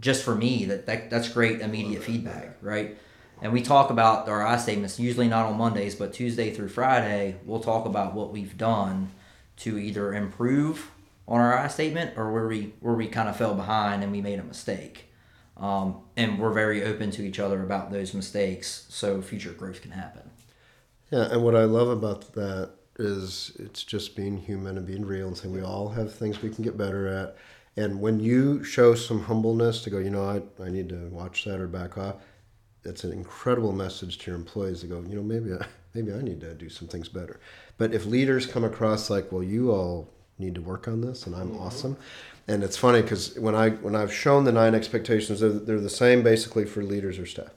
just 0.00 0.24
for 0.24 0.34
me, 0.34 0.64
that, 0.66 0.86
that 0.86 1.10
that's 1.10 1.28
great 1.28 1.60
immediate 1.60 2.02
feedback, 2.02 2.56
right? 2.60 2.96
and 3.44 3.52
we 3.52 3.62
talk 3.62 3.90
about 3.90 4.28
our 4.28 4.46
I 4.46 4.56
statements 4.56 4.98
usually 4.98 5.28
not 5.28 5.46
on 5.46 5.58
Mondays, 5.58 5.94
but 5.94 6.12
Tuesday 6.12 6.50
through 6.50 6.68
Friday. 6.68 7.36
We'll 7.44 7.60
talk 7.60 7.84
about 7.84 8.14
what 8.14 8.32
we've 8.32 8.56
done 8.56 9.10
to 9.58 9.78
either 9.78 10.14
improve 10.14 10.90
on 11.26 11.40
our 11.40 11.56
I 11.56 11.68
statement 11.68 12.16
or 12.16 12.32
where 12.32 12.46
we 12.46 12.74
where 12.80 12.94
we 12.94 13.06
kind 13.06 13.28
of 13.28 13.36
fell 13.36 13.54
behind 13.54 14.02
and 14.02 14.12
we 14.12 14.20
made 14.20 14.38
a 14.38 14.44
mistake. 14.44 15.10
Um, 15.56 15.98
and 16.16 16.38
we're 16.38 16.52
very 16.52 16.82
open 16.84 17.10
to 17.12 17.22
each 17.22 17.38
other 17.38 17.62
about 17.62 17.92
those 17.92 18.12
mistakes, 18.12 18.86
so 18.88 19.22
future 19.22 19.52
growth 19.52 19.82
can 19.82 19.92
happen. 19.92 20.30
Yeah, 21.12 21.30
and 21.30 21.44
what 21.44 21.54
I 21.54 21.64
love 21.64 21.88
about 21.88 22.32
that 22.32 22.70
is 22.98 23.52
it's 23.58 23.84
just 23.84 24.16
being 24.16 24.36
human 24.36 24.78
and 24.78 24.86
being 24.86 25.04
real 25.04 25.28
and 25.28 25.36
saying 25.36 25.54
we 25.54 25.62
all 25.62 25.90
have 25.90 26.12
things 26.12 26.42
we 26.42 26.50
can 26.50 26.64
get 26.64 26.76
better 26.76 27.06
at. 27.06 27.36
And 27.76 28.00
when 28.00 28.20
you 28.20 28.62
show 28.62 28.94
some 28.94 29.24
humbleness 29.24 29.82
to 29.82 29.90
go, 29.90 29.98
you 29.98 30.10
know, 30.10 30.24
I, 30.24 30.62
I 30.62 30.68
need 30.68 30.88
to 30.90 31.08
watch 31.08 31.44
that 31.44 31.60
or 31.60 31.66
back 31.66 31.98
off, 31.98 32.16
it's 32.84 33.04
an 33.04 33.12
incredible 33.12 33.72
message 33.72 34.18
to 34.18 34.30
your 34.30 34.36
employees 34.36 34.80
to 34.80 34.86
go, 34.86 35.00
you 35.00 35.16
know, 35.16 35.22
maybe 35.22 35.52
I, 35.52 35.66
maybe 35.94 36.12
I 36.12 36.20
need 36.20 36.40
to 36.42 36.54
do 36.54 36.68
some 36.68 36.88
things 36.88 37.08
better. 37.08 37.40
But 37.78 37.92
if 37.92 38.06
leaders 38.06 38.46
come 38.46 38.64
across 38.64 39.10
like, 39.10 39.32
well, 39.32 39.42
you 39.42 39.72
all 39.72 40.08
need 40.38 40.54
to 40.54 40.60
work 40.60 40.88
on 40.88 41.00
this, 41.00 41.26
and 41.26 41.34
I'm 41.34 41.50
mm-hmm. 41.50 41.62
awesome. 41.62 41.96
And 42.46 42.62
it's 42.62 42.76
funny 42.76 43.00
because 43.02 43.38
when 43.38 43.54
I 43.54 43.70
when 43.70 43.96
I've 43.96 44.12
shown 44.12 44.44
the 44.44 44.52
nine 44.52 44.74
expectations, 44.74 45.40
they're, 45.40 45.50
they're 45.50 45.80
the 45.80 45.88
same 45.88 46.22
basically 46.22 46.66
for 46.66 46.82
leaders 46.82 47.18
or 47.18 47.26
staff. 47.26 47.50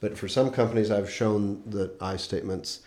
But 0.00 0.18
for 0.18 0.26
some 0.26 0.50
companies, 0.50 0.90
I've 0.90 1.10
shown 1.10 1.62
the 1.64 1.92
I 2.00 2.16
statements 2.16 2.80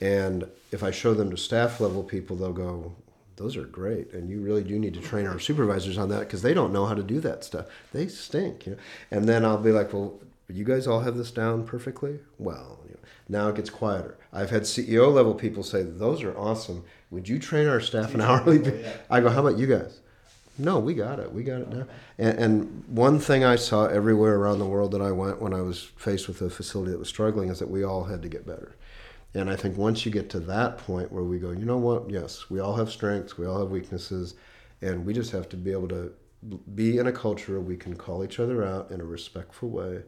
And 0.00 0.46
if 0.70 0.82
I 0.82 0.90
show 0.90 1.14
them 1.14 1.30
to 1.30 1.36
staff 1.36 1.80
level 1.80 2.02
people, 2.02 2.36
they'll 2.36 2.52
go, 2.52 2.94
those 3.38 3.56
are 3.56 3.64
great. 3.64 4.12
And 4.12 4.28
you 4.28 4.40
really 4.40 4.62
do 4.62 4.78
need 4.78 4.94
to 4.94 5.00
train 5.00 5.26
our 5.26 5.38
supervisors 5.38 5.96
on 5.96 6.08
that 6.10 6.20
because 6.20 6.42
they 6.42 6.52
don't 6.52 6.72
know 6.72 6.86
how 6.86 6.94
to 6.94 7.02
do 7.02 7.20
that 7.20 7.44
stuff. 7.44 7.66
They 7.92 8.08
stink. 8.08 8.66
You 8.66 8.72
know? 8.72 8.78
And 9.10 9.28
then 9.28 9.44
I'll 9.44 9.58
be 9.58 9.72
like, 9.72 9.92
well, 9.92 10.20
you 10.48 10.64
guys 10.64 10.86
all 10.86 11.00
have 11.00 11.16
this 11.16 11.30
down 11.30 11.64
perfectly? 11.64 12.18
Well, 12.38 12.80
you 12.84 12.94
know, 12.94 13.00
now 13.28 13.48
it 13.48 13.56
gets 13.56 13.70
quieter. 13.70 14.16
I've 14.32 14.50
had 14.50 14.62
CEO 14.62 15.12
level 15.12 15.34
people 15.34 15.62
say, 15.62 15.82
those 15.82 16.22
are 16.22 16.36
awesome. 16.36 16.84
Would 17.10 17.28
you 17.28 17.38
train 17.38 17.68
our 17.68 17.80
staff 17.80 18.14
an 18.14 18.20
hourly? 18.22 18.84
I 19.10 19.20
go, 19.20 19.30
how 19.30 19.46
about 19.46 19.58
you 19.58 19.66
guys? 19.66 20.00
No, 20.60 20.80
we 20.80 20.92
got 20.92 21.20
it. 21.20 21.32
We 21.32 21.44
got 21.44 21.60
it 21.60 21.68
now. 21.68 21.86
And, 22.18 22.38
and 22.38 22.84
one 22.88 23.20
thing 23.20 23.44
I 23.44 23.54
saw 23.54 23.86
everywhere 23.86 24.34
around 24.34 24.58
the 24.58 24.66
world 24.66 24.90
that 24.90 25.00
I 25.00 25.12
went 25.12 25.40
when 25.40 25.54
I 25.54 25.60
was 25.60 25.84
faced 25.96 26.26
with 26.26 26.42
a 26.42 26.50
facility 26.50 26.90
that 26.90 26.98
was 26.98 27.08
struggling 27.08 27.48
is 27.48 27.60
that 27.60 27.70
we 27.70 27.84
all 27.84 28.04
had 28.04 28.22
to 28.22 28.28
get 28.28 28.44
better. 28.44 28.74
And 29.34 29.50
I 29.50 29.56
think 29.56 29.76
once 29.76 30.06
you 30.06 30.12
get 30.12 30.30
to 30.30 30.40
that 30.40 30.78
point 30.78 31.12
where 31.12 31.24
we 31.24 31.38
go, 31.38 31.50
you 31.50 31.64
know 31.64 31.76
what? 31.76 32.10
Yes, 32.10 32.48
we 32.48 32.60
all 32.60 32.76
have 32.76 32.90
strengths, 32.90 33.36
we 33.36 33.46
all 33.46 33.58
have 33.58 33.70
weaknesses, 33.70 34.34
and 34.80 35.04
we 35.04 35.12
just 35.12 35.32
have 35.32 35.48
to 35.50 35.56
be 35.56 35.70
able 35.70 35.88
to 35.88 36.12
be 36.74 36.98
in 36.98 37.06
a 37.06 37.12
culture 37.12 37.52
where 37.52 37.60
we 37.60 37.76
can 37.76 37.96
call 37.96 38.24
each 38.24 38.40
other 38.40 38.64
out 38.64 38.90
in 38.90 39.00
a 39.00 39.04
respectful 39.04 39.68
way. 39.68 40.02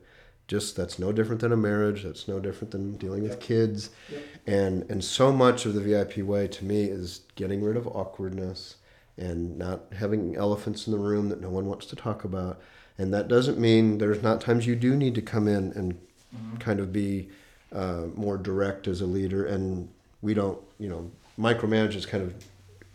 Just 0.48 0.74
that's 0.74 0.98
no 0.98 1.12
different 1.12 1.40
than 1.40 1.52
a 1.52 1.56
marriage. 1.56 2.02
That's 2.02 2.26
no 2.26 2.40
different 2.40 2.70
than 2.72 2.96
dealing 2.96 3.22
with 3.22 3.38
kids, 3.40 3.90
Yep. 4.10 4.22
and 4.46 4.90
and 4.90 5.04
so 5.04 5.32
much 5.32 5.64
of 5.64 5.74
the 5.74 5.80
VIP 5.80 6.18
way 6.18 6.48
to 6.48 6.64
me 6.64 6.84
is 6.84 7.20
getting 7.36 7.62
rid 7.62 7.76
of 7.76 7.86
awkwardness 7.86 8.76
and 9.16 9.58
not 9.58 9.82
having 9.96 10.34
elephants 10.34 10.86
in 10.86 10.92
the 10.92 10.98
room 10.98 11.28
that 11.28 11.40
no 11.40 11.50
one 11.50 11.66
wants 11.66 11.86
to 11.86 11.94
talk 11.96 12.24
about. 12.24 12.60
And 12.98 13.14
that 13.14 13.28
doesn't 13.28 13.58
mean 13.58 13.98
there's 13.98 14.22
not 14.22 14.40
times 14.40 14.66
you 14.66 14.74
do 14.74 14.96
need 14.96 15.14
to 15.14 15.22
come 15.22 15.46
in 15.46 15.72
and 15.72 15.94
mm-hmm. 15.94 16.56
kind 16.56 16.80
of 16.80 16.92
be 16.92 17.28
uh, 17.72 18.06
more 18.14 18.36
direct 18.36 18.88
as 18.88 19.00
a 19.00 19.06
leader. 19.06 19.46
And 19.46 19.88
we 20.22 20.34
don't, 20.34 20.60
you 20.78 20.88
know, 20.88 21.10
micromanage 21.38 21.94
is 21.94 22.06
kind 22.06 22.22
of 22.22 22.34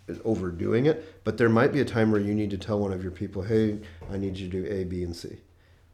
is 0.08 0.20
overdoing 0.24 0.86
it. 0.86 1.24
But 1.24 1.38
there 1.38 1.50
might 1.50 1.74
be 1.74 1.82
a 1.82 1.86
time 1.86 2.12
where 2.12 2.22
you 2.22 2.36
need 2.36 2.52
to 2.52 2.58
tell 2.58 2.80
one 2.80 2.94
of 2.94 3.02
your 3.02 3.12
people, 3.12 3.42
hey, 3.42 3.80
I 4.12 4.18
need 4.18 4.38
you 4.38 4.50
to 4.50 4.62
do 4.64 4.72
A, 4.72 4.84
B, 4.84 5.04
and 5.04 5.16
C. 5.16 5.38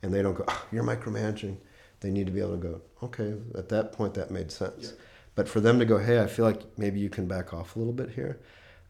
And 0.04 0.14
they 0.14 0.22
don't 0.22 0.34
go, 0.34 0.44
oh, 0.48 0.66
you're 0.72 0.84
micromanaging. 0.84 1.58
They 2.02 2.10
need 2.10 2.26
to 2.26 2.32
be 2.32 2.40
able 2.40 2.58
to 2.58 2.58
go, 2.58 2.82
okay, 3.04 3.36
at 3.56 3.70
that 3.70 3.92
point 3.92 4.16
that 4.16 4.32
made 4.32 4.52
sense. 4.52 4.94
But 5.36 5.48
for 5.48 5.60
them 5.60 5.80
to 5.80 5.86
go, 5.86 5.98
hey, 5.98 6.22
I 6.22 6.28
feel 6.28 6.46
like 6.46 6.62
maybe 6.78 7.00
you 7.00 7.10
can 7.10 7.28
back 7.28 7.54
off 7.54 7.76
a 7.76 7.80
little 7.80 7.94
bit 7.94 8.12
here. 8.12 8.40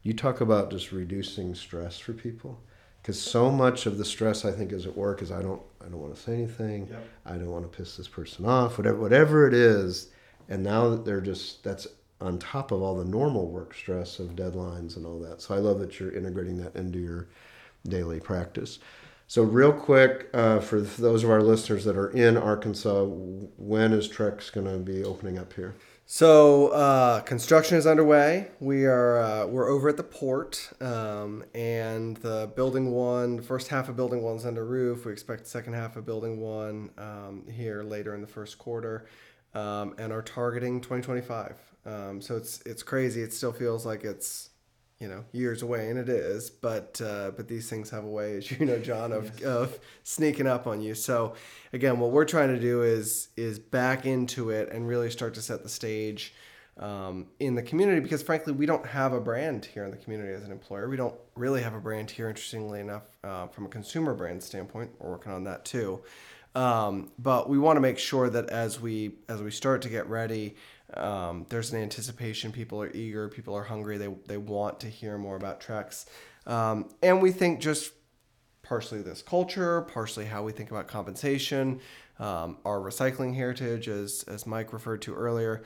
You 0.02 0.14
talk 0.14 0.42
about 0.42 0.72
just 0.72 0.92
reducing 0.92 1.54
stress 1.54 2.00
for 2.00 2.14
people, 2.14 2.60
because 3.02 3.20
so 3.22 3.50
much 3.52 3.86
of 3.86 3.98
the 3.98 4.06
stress 4.06 4.46
I 4.46 4.52
think 4.52 4.72
is 4.72 4.86
at 4.86 4.96
work 4.96 5.22
is 5.22 5.32
I 5.32 5.42
don't 5.42 5.62
I 5.82 5.86
don't 5.86 6.00
want 6.00 6.16
to 6.16 6.22
say 6.22 6.34
anything, 6.34 6.88
Yep. 6.90 7.08
I 7.26 7.32
don't 7.34 7.50
want 7.52 7.70
to 7.70 7.78
piss 7.78 7.98
this 7.98 8.08
person 8.08 8.46
off, 8.46 8.78
whatever 8.78 8.98
whatever 9.00 9.48
it 9.48 9.54
is, 9.54 10.10
and 10.50 10.64
now 10.64 10.90
that 10.90 11.06
they're 11.06 11.22
just 11.22 11.64
that's 11.64 11.88
on 12.20 12.38
top 12.38 12.72
of 12.72 12.82
all 12.82 12.96
the 12.96 13.06
normal 13.06 13.48
work 13.48 13.74
stress 13.74 14.20
of 14.20 14.36
deadlines 14.36 14.96
and 14.96 15.06
all 15.06 15.20
that. 15.20 15.42
So 15.42 15.56
I 15.56 15.58
love 15.58 15.80
that 15.80 16.00
you're 16.00 16.12
integrating 16.12 16.58
that 16.58 16.76
into 16.76 17.00
your 17.00 17.28
daily 17.88 18.20
practice. 18.20 18.78
So 19.28 19.44
real 19.44 19.74
quick, 19.74 20.30
uh, 20.34 20.60
for 20.60 20.82
those 20.82 21.24
of 21.24 21.32
our 21.32 21.42
listeners 21.42 21.86
that 21.86 21.96
are 21.98 22.10
in 22.10 22.38
Arkansas, 22.38 23.06
when 23.06 23.94
is 23.94 24.08
Trex 24.08 24.52
going 24.52 24.68
to 24.68 24.78
be 24.78 25.04
opening 25.04 25.40
up 25.40 25.54
here? 25.54 25.74
So 26.13 26.67
uh, 26.67 27.21
construction 27.21 27.78
is 27.78 27.88
underway. 27.88 28.50
We 28.60 28.86
are 28.86 29.17
uh, 29.17 29.45
we're 29.45 29.69
over 29.69 29.88
at 29.88 29.95
the 29.95 30.04
port, 30.04 30.69
um, 30.82 31.45
and 31.56 32.17
the 32.17 32.52
building 32.54 32.91
one, 32.91 33.38
the 33.38 33.41
first 33.41 33.69
half 33.69 33.88
of 33.88 33.95
building 33.95 34.21
one's 34.21 34.45
under 34.45 34.65
roof. 34.65 35.06
We 35.06 35.13
expect 35.13 35.43
the 35.43 35.50
second 35.50 35.71
half 35.71 35.95
of 35.95 36.06
building 36.06 36.41
one 36.41 36.89
um, 36.97 37.45
here 37.50 37.82
later 37.82 38.13
in 38.13 38.19
the 38.19 38.28
first 38.28 38.58
quarter, 38.58 39.06
um, 39.54 39.95
and 39.97 40.12
are 40.12 40.21
targeting 40.21 40.82
2025. 40.82 41.56
Um, 41.86 42.19
so 42.19 42.36
it's 42.36 42.62
it's 42.65 42.84
crazy. 42.84 43.21
It 43.21 43.32
still 43.32 43.54
feels 43.54 43.86
like 43.86 44.04
it's 44.04 44.50
you 45.02 45.08
know 45.08 45.26
years 45.32 45.64
away, 45.64 45.90
and 45.90 45.98
it 45.98 46.08
is. 46.08 46.52
But 46.52 47.02
uh, 47.04 47.32
but 47.36 47.48
these 47.48 47.68
things 47.70 47.90
have 47.90 48.06
a 48.06 48.10
way, 48.10 48.38
as 48.38 48.52
you 48.52 48.66
know, 48.66 48.78
Jon, 48.78 49.12
of, 49.12 49.42
of 49.42 49.80
sneaking 50.04 50.48
up 50.48 50.68
on 50.68 50.82
you. 50.82 50.94
So 50.94 51.34
again, 51.74 52.00
what 52.00 52.12
we're 52.12 52.26
trying 52.26 52.50
to 52.50 52.60
do 52.60 52.84
is 52.84 53.30
is 53.36 53.58
back 53.60 54.06
into 54.06 54.52
it 54.52 54.70
and 54.72 54.88
really 54.88 55.10
start 55.10 55.34
to 55.34 55.42
set 55.42 55.64
the 55.64 55.70
stage 55.70 56.36
um, 56.78 57.28
in 57.40 57.56
the 57.56 57.64
community 57.64 58.00
because 58.00 58.22
frankly, 58.22 58.54
we 58.54 58.68
don't 58.68 58.86
have 58.86 59.12
a 59.12 59.20
brand 59.20 59.66
here 59.66 59.84
in 59.84 59.92
the 59.92 59.98
community 59.98 60.34
as 60.34 60.44
an 60.44 60.52
employer. 60.52 60.88
We 60.88 60.98
don't 60.98 61.16
really 61.36 61.64
have 61.64 61.74
a 61.74 61.82
brand 61.82 62.12
here. 62.12 62.30
Interestingly 62.30 62.80
enough, 62.80 63.04
uh, 63.24 63.48
from 63.48 63.66
a 63.66 63.70
consumer 63.70 64.14
brand 64.14 64.44
standpoint, 64.44 64.92
we're 65.00 65.10
working 65.10 65.32
on 65.32 65.44
that 65.46 65.66
too. 65.66 66.02
Um, 66.54 67.12
but 67.18 67.50
we 67.50 67.58
want 67.58 67.78
to 67.78 67.82
make 67.82 67.98
sure 67.98 68.30
that 68.30 68.50
as 68.50 68.80
we 68.80 69.16
as 69.30 69.42
we 69.42 69.52
start 69.52 69.82
to 69.84 69.90
get 69.90 70.08
ready, 70.08 70.56
um, 70.96 71.46
there's 71.50 71.72
an 71.72 71.82
anticipation. 71.82 72.52
People 72.52 72.82
are 72.82 72.92
eager. 72.92 73.30
People 73.30 73.56
are 73.56 73.64
hungry. 73.64 73.98
They 73.98 74.14
they 74.28 74.38
want 74.38 74.80
to 74.82 74.88
hear 74.88 75.18
more 75.18 75.36
about 75.36 75.62
Trex, 75.62 76.06
um, 76.46 76.90
and 77.02 77.22
we 77.22 77.32
think 77.32 77.62
just 77.62 77.94
partially 78.64 79.02
this 79.02 79.22
culture, 79.22 79.82
partially 79.82 80.26
how 80.26 80.44
we 80.44 80.52
think 80.52 80.72
about 80.72 80.88
compensation, 80.88 81.80
um, 82.20 82.58
our 82.66 82.80
recycling 82.80 83.34
heritage, 83.34 83.88
as 83.88 84.26
as 84.28 84.46
Mike 84.46 84.74
referred 84.74 85.02
to 85.04 85.14
earlier. 85.14 85.64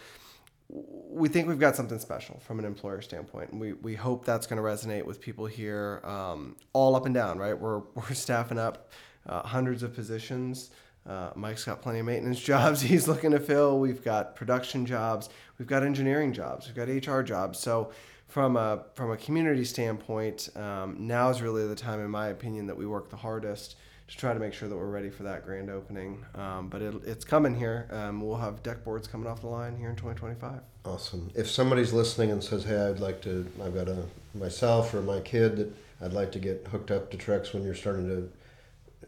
We 0.68 1.30
think 1.30 1.48
we've 1.48 1.60
got 1.60 1.76
something 1.76 2.00
special 2.00 2.40
from 2.40 2.58
an 2.58 2.66
employer 2.66 3.00
standpoint, 3.02 3.52
and 3.52 3.62
we, 3.62 3.74
we 3.74 3.94
hope 3.94 4.26
that's 4.26 4.48
going 4.48 4.58
to 4.58 4.64
resonate 4.64 5.06
with 5.06 5.22
people 5.22 5.46
here, 5.46 6.02
um, 6.04 6.56
all 6.74 6.96
up 6.96 7.06
and 7.06 7.14
down. 7.14 7.38
Right, 7.40 7.60
we're 7.60 7.80
we're 7.96 8.14
staffing 8.14 8.60
up 8.60 8.90
uh, 9.28 9.42
hundreds 9.44 9.84
of 9.84 9.94
positions. 9.94 10.72
Uh, 11.08 11.30
Mike's 11.36 11.66
got 11.66 11.82
plenty 11.82 12.00
of 12.00 12.06
maintenance 12.06 12.40
jobs 12.54 12.82
he's 12.82 13.08
looking 13.08 13.32
to 13.32 13.40
fill. 13.40 13.80
We've 13.80 14.04
got 14.04 14.36
production 14.36 14.86
jobs. 14.86 15.30
We've 15.58 15.68
got 15.68 15.84
engineering 15.84 16.34
jobs. 16.34 16.68
We've 16.68 16.76
got 16.76 16.90
HR 17.08 17.22
jobs. 17.22 17.60
So 17.60 17.92
from 18.28 18.58
a 18.58 18.86
from 18.96 19.12
a 19.12 19.18
community 19.18 19.64
standpoint, 19.64 20.50
um, 20.56 20.96
now 21.00 21.30
is 21.30 21.42
really 21.42 21.68
the 21.68 21.76
time, 21.76 22.00
in 22.00 22.10
my 22.10 22.28
opinion, 22.28 22.68
that 22.68 22.78
we 22.78 22.86
work 22.86 23.10
the 23.10 23.18
hardest 23.18 23.76
to 24.08 24.18
try 24.18 24.34
to 24.34 24.40
make 24.40 24.54
sure 24.54 24.68
that 24.68 24.76
we're 24.76 24.90
ready 24.90 25.10
for 25.10 25.24
that 25.24 25.46
grand 25.46 25.70
opening. 25.70 26.24
Um, 26.36 26.68
but 26.70 26.82
it, 26.82 26.94
it's 27.06 27.26
coming 27.26 27.56
here. 27.56 27.88
Um, 27.92 28.22
we'll 28.22 28.38
have 28.38 28.62
deck 28.62 28.84
boards 28.84 29.08
coming 29.08 29.28
off 29.28 29.42
the 29.42 29.48
line 29.48 29.76
here 29.78 29.90
in 29.90 29.96
2025. 29.96 30.60
Awesome. 30.86 31.32
If 31.34 31.50
somebody's 31.50 31.94
listening 31.94 32.32
and 32.32 32.44
says, 32.44 32.64
"Hey, 32.64 32.78
I'd 32.78 33.00
like 33.00 33.22
to," 33.22 33.48
I've 33.64 33.74
got 33.74 33.88
a 33.88 34.06
myself 34.34 34.94
or 34.94 35.02
my 35.02 35.20
kid 35.22 35.58
that 35.58 35.74
I'd 36.02 36.14
like 36.14 36.32
to 36.34 36.40
get 36.40 36.68
hooked 36.72 36.92
up 36.92 37.10
to 37.12 37.18
Trex 37.18 37.54
when 37.54 37.64
you're 37.64 37.76
starting 37.76 38.08
to 38.08 38.30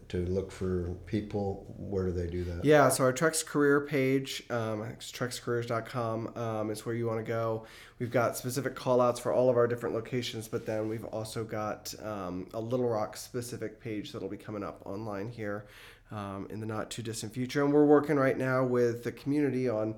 to 0.08 0.24
look 0.26 0.50
for 0.50 0.94
people, 1.06 1.66
where 1.76 2.06
do 2.06 2.12
they 2.12 2.26
do 2.26 2.44
that? 2.44 2.64
Yeah, 2.64 2.88
so 2.88 3.04
our 3.04 3.12
Trex 3.12 3.44
career 3.44 3.80
page, 3.80 4.42
um, 4.50 4.82
trexcareers.com, 4.98 6.36
um, 6.36 6.70
is 6.70 6.86
where 6.86 6.94
you 6.94 7.06
want 7.06 7.18
to 7.18 7.28
go. 7.30 7.66
We've 7.98 8.10
got 8.10 8.36
specific 8.36 8.74
call 8.74 9.00
outs 9.00 9.20
for 9.20 9.32
all 9.32 9.50
of 9.50 9.56
our 9.56 9.66
different 9.66 9.94
locations, 9.94 10.48
but 10.48 10.64
then 10.66 10.88
we've 10.88 11.04
also 11.04 11.44
got 11.44 11.94
um, 12.02 12.48
a 12.54 12.60
Little 12.60 12.88
Rock 12.88 13.16
specific 13.16 13.80
page 13.80 14.12
that'll 14.12 14.28
be 14.28 14.36
coming 14.36 14.62
up 14.62 14.82
online 14.86 15.28
here 15.28 15.66
um, 16.10 16.46
in 16.50 16.60
the 16.60 16.66
not 16.66 16.90
too 16.90 17.02
distant 17.02 17.32
future. 17.32 17.64
And 17.64 17.72
we're 17.72 17.84
working 17.84 18.16
right 18.16 18.36
now 18.36 18.64
with 18.64 19.04
the 19.04 19.12
community 19.12 19.68
on 19.68 19.96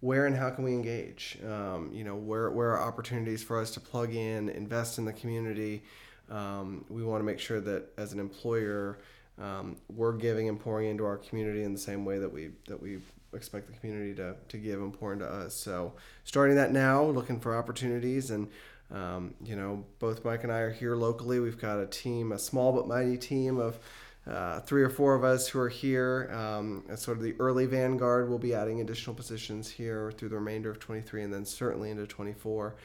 where 0.00 0.26
and 0.26 0.36
how 0.36 0.50
can 0.50 0.64
we 0.64 0.72
engage? 0.72 1.38
Um, 1.44 1.90
you 1.92 2.04
know, 2.04 2.14
where, 2.14 2.50
where 2.50 2.70
are 2.70 2.80
opportunities 2.80 3.42
for 3.42 3.60
us 3.60 3.72
to 3.72 3.80
plug 3.80 4.14
in, 4.14 4.48
invest 4.48 4.98
in 4.98 5.04
the 5.04 5.12
community? 5.12 5.82
Um, 6.30 6.84
we 6.88 7.02
want 7.02 7.20
to 7.20 7.24
make 7.24 7.38
sure 7.38 7.60
that 7.60 7.86
as 7.96 8.12
an 8.12 8.20
employer, 8.20 8.98
um, 9.40 9.76
we're 9.88 10.12
giving 10.12 10.48
and 10.48 10.58
pouring 10.58 10.90
into 10.90 11.04
our 11.04 11.16
community 11.16 11.62
in 11.62 11.72
the 11.72 11.78
same 11.78 12.04
way 12.04 12.18
that 12.18 12.32
we 12.32 12.50
that 12.66 12.80
we 12.80 12.98
expect 13.34 13.66
the 13.66 13.78
community 13.78 14.14
to, 14.14 14.34
to 14.48 14.56
give 14.56 14.80
and 14.80 14.92
pour 14.92 15.12
into 15.12 15.26
us. 15.26 15.54
So 15.54 15.92
starting 16.24 16.56
that 16.56 16.72
now, 16.72 17.04
looking 17.04 17.38
for 17.38 17.56
opportunities 17.56 18.30
and 18.30 18.48
um, 18.90 19.34
you 19.44 19.54
know, 19.54 19.84
both 19.98 20.24
Mike 20.24 20.44
and 20.44 20.52
I 20.52 20.60
are 20.60 20.72
here 20.72 20.96
locally. 20.96 21.40
We've 21.40 21.60
got 21.60 21.78
a 21.78 21.86
team, 21.86 22.32
a 22.32 22.38
small 22.38 22.72
but 22.72 22.88
mighty 22.88 23.18
team 23.18 23.58
of 23.58 23.78
uh, 24.26 24.60
three 24.60 24.82
or 24.82 24.90
four 24.90 25.14
of 25.14 25.24
us 25.24 25.48
who 25.48 25.58
are 25.58 25.68
here 25.68 26.30
um, 26.32 26.84
as 26.88 27.02
sort 27.02 27.18
of 27.18 27.22
the 27.22 27.34
early 27.38 27.66
vanguard. 27.66 28.28
We'll 28.28 28.38
be 28.38 28.54
adding 28.54 28.80
additional 28.80 29.14
positions 29.14 29.70
here 29.70 30.12
through 30.12 30.30
the 30.30 30.36
remainder 30.36 30.70
of 30.70 30.78
23 30.78 31.24
and 31.24 31.32
then 31.32 31.44
certainly 31.44 31.90
into 31.90 32.06
24. 32.06 32.76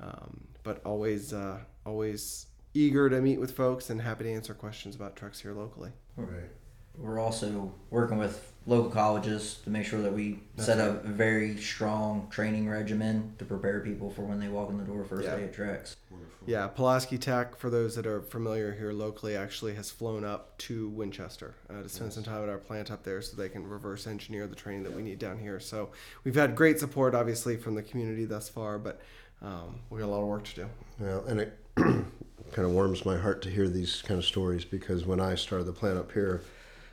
Um, 0.00 0.48
but 0.64 0.80
always, 0.84 1.32
uh, 1.32 1.58
always 1.86 2.46
eager 2.74 3.08
to 3.10 3.20
meet 3.20 3.38
with 3.40 3.52
folks 3.52 3.90
and 3.90 4.00
happy 4.00 4.24
to 4.24 4.32
answer 4.32 4.54
questions 4.54 4.94
about 4.94 5.16
Trex 5.16 5.40
here 5.40 5.52
locally. 5.52 5.90
Right. 6.16 6.50
We're 6.98 7.18
also 7.18 7.72
working 7.90 8.18
with 8.18 8.52
local 8.66 8.90
colleges 8.90 9.58
to 9.64 9.70
make 9.70 9.86
sure 9.86 10.02
that 10.02 10.12
we 10.12 10.40
That's 10.56 10.66
set 10.66 10.78
a 10.78 10.92
very 11.04 11.56
strong 11.56 12.28
training 12.30 12.68
regimen 12.68 13.34
to 13.38 13.44
prepare 13.46 13.80
people 13.80 14.10
for 14.10 14.22
when 14.22 14.38
they 14.38 14.48
walk 14.48 14.68
in 14.70 14.76
the 14.78 14.84
door 14.84 15.02
first 15.04 15.24
Yeah. 15.24 15.36
day 15.36 15.44
at 15.44 15.54
Trex. 15.54 15.96
Wonderful. 16.10 16.46
Yeah, 16.46 16.66
Pulaski 16.68 17.16
Tech, 17.18 17.56
for 17.56 17.70
those 17.70 17.94
that 17.96 18.06
are 18.06 18.20
familiar 18.20 18.72
here 18.72 18.92
locally, 18.92 19.34
actually 19.36 19.74
has 19.74 19.90
flown 19.90 20.22
up 20.24 20.56
to 20.58 20.90
Winchester 20.90 21.54
uh, 21.70 21.82
to 21.82 21.88
spend 21.88 22.12
some 22.12 22.24
time 22.24 22.42
at 22.42 22.48
our 22.50 22.58
plant 22.58 22.90
up 22.90 23.04
there 23.04 23.22
so 23.22 23.36
they 23.36 23.48
can 23.48 23.66
reverse 23.66 24.06
engineer 24.06 24.46
the 24.46 24.54
training 24.54 24.82
that 24.82 24.94
we 24.94 25.02
need 25.02 25.18
down 25.18 25.38
here. 25.38 25.58
So 25.58 25.90
we've 26.24 26.34
had 26.34 26.54
great 26.54 26.78
support, 26.78 27.14
obviously, 27.14 27.56
from 27.56 27.74
the 27.74 27.82
community 27.82 28.26
thus 28.26 28.48
far, 28.50 28.78
but 28.78 29.00
um, 29.40 29.80
we 29.88 29.98
got 29.98 30.06
a 30.06 30.12
lot 30.12 30.20
of 30.20 30.28
work 30.28 30.44
to 30.44 30.54
do. 30.54 30.66
Well, 31.00 31.24
and 31.26 31.40
it 31.40 31.58
kind 32.50 32.66
of 32.66 32.72
warms 32.72 33.04
my 33.04 33.16
heart 33.16 33.42
to 33.42 33.50
hear 33.50 33.68
these 33.68 34.02
kind 34.02 34.18
of 34.18 34.24
stories 34.24 34.64
because 34.64 35.06
when 35.06 35.20
I 35.20 35.34
started 35.34 35.64
the 35.64 35.72
plant 35.72 35.98
up 35.98 36.12
here, 36.12 36.42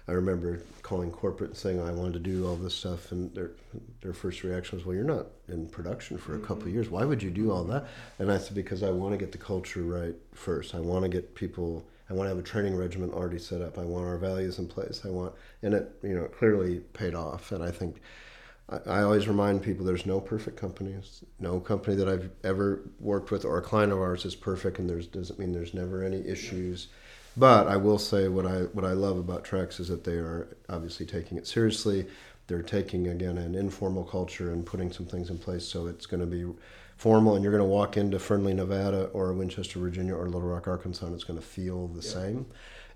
I 0.07 0.13
remember 0.13 0.63
calling 0.81 1.11
corporate 1.11 1.51
and 1.51 1.57
saying 1.57 1.79
I 1.79 1.91
wanted 1.91 2.13
to 2.13 2.19
do 2.19 2.47
all 2.47 2.55
this 2.55 2.73
stuff, 2.73 3.11
and 3.11 3.33
their 3.35 3.51
their 4.01 4.13
first 4.13 4.43
reaction 4.43 4.77
was, 4.77 4.85
"Well, 4.85 4.95
you're 4.95 5.03
not 5.03 5.27
in 5.47 5.67
production 5.67 6.17
for 6.17 6.35
a 6.35 6.39
couple 6.39 6.63
of 6.63 6.73
years. 6.73 6.89
Why 6.89 7.05
would 7.05 7.21
you 7.21 7.29
do 7.29 7.51
all 7.51 7.63
that?" 7.65 7.87
And 8.17 8.31
I 8.31 8.39
said, 8.39 8.55
"Because 8.55 8.81
I 8.81 8.89
want 8.89 9.13
to 9.13 9.17
get 9.17 9.31
the 9.31 9.37
culture 9.37 9.83
right 9.83 10.15
first. 10.33 10.73
I 10.73 10.79
want 10.79 11.03
to 11.03 11.09
get 11.09 11.35
people. 11.35 11.85
I 12.09 12.13
want 12.13 12.25
to 12.25 12.29
have 12.29 12.39
a 12.39 12.47
training 12.47 12.75
regimen 12.75 13.11
already 13.11 13.37
set 13.37 13.61
up. 13.61 13.77
I 13.77 13.83
want 13.85 14.07
our 14.07 14.17
values 14.17 14.57
in 14.57 14.67
place. 14.67 15.01
I 15.05 15.09
want, 15.09 15.35
and 15.61 15.75
it 15.75 15.95
you 16.01 16.15
know 16.15 16.25
clearly 16.25 16.79
paid 16.93 17.13
off. 17.13 17.51
And 17.51 17.63
I 17.63 17.69
think." 17.69 18.01
I, 18.71 18.99
I 18.99 19.01
always 19.03 19.27
remind 19.27 19.61
people 19.61 19.85
there's 19.85 20.05
no 20.05 20.19
perfect 20.19 20.57
companies. 20.57 21.23
No 21.39 21.59
company 21.59 21.95
that 21.97 22.09
I've 22.09 22.29
ever 22.43 22.81
worked 22.99 23.31
with 23.31 23.45
or 23.45 23.57
a 23.57 23.61
client 23.61 23.91
of 23.91 23.99
ours 23.99 24.25
is 24.25 24.35
perfect, 24.35 24.79
and 24.79 24.89
there's 24.89 25.07
doesn't 25.07 25.39
mean 25.39 25.53
there's 25.53 25.73
never 25.73 26.03
any 26.03 26.25
issues. 26.27 26.87
But 27.37 27.67
I 27.67 27.77
will 27.77 27.99
say 27.99 28.27
what 28.27 28.45
I 28.45 28.61
what 28.73 28.85
I 28.85 28.93
love 28.93 29.17
about 29.17 29.43
Trex 29.43 29.79
is 29.79 29.87
that 29.87 30.03
they 30.03 30.13
are 30.13 30.55
obviously 30.67 31.05
taking 31.05 31.37
it 31.37 31.47
seriously. 31.47 32.07
They're 32.47 32.63
taking 32.63 33.07
again 33.07 33.37
an 33.37 33.53
informal 33.53 34.03
culture 34.03 34.51
and 34.51 34.65
putting 34.65 34.91
some 34.91 35.05
things 35.05 35.29
in 35.29 35.37
place 35.37 35.65
so 35.65 35.85
it's 35.85 36.07
going 36.07 36.21
to 36.21 36.25
be 36.25 36.45
formal, 36.97 37.35
and 37.35 37.43
you're 37.43 37.53
going 37.53 37.63
to 37.63 37.69
walk 37.69 37.95
into 37.95 38.19
Fernley, 38.19 38.53
Nevada, 38.53 39.05
or 39.13 39.31
Winchester, 39.33 39.79
Virginia, 39.79 40.15
or 40.15 40.25
Little 40.25 40.41
Rock, 40.41 40.67
Arkansas, 40.67 41.05
and 41.05 41.15
it's 41.15 41.23
going 41.23 41.39
to 41.39 41.45
feel 41.45 41.87
the 41.87 42.01
yeah. 42.01 42.13
same. 42.13 42.45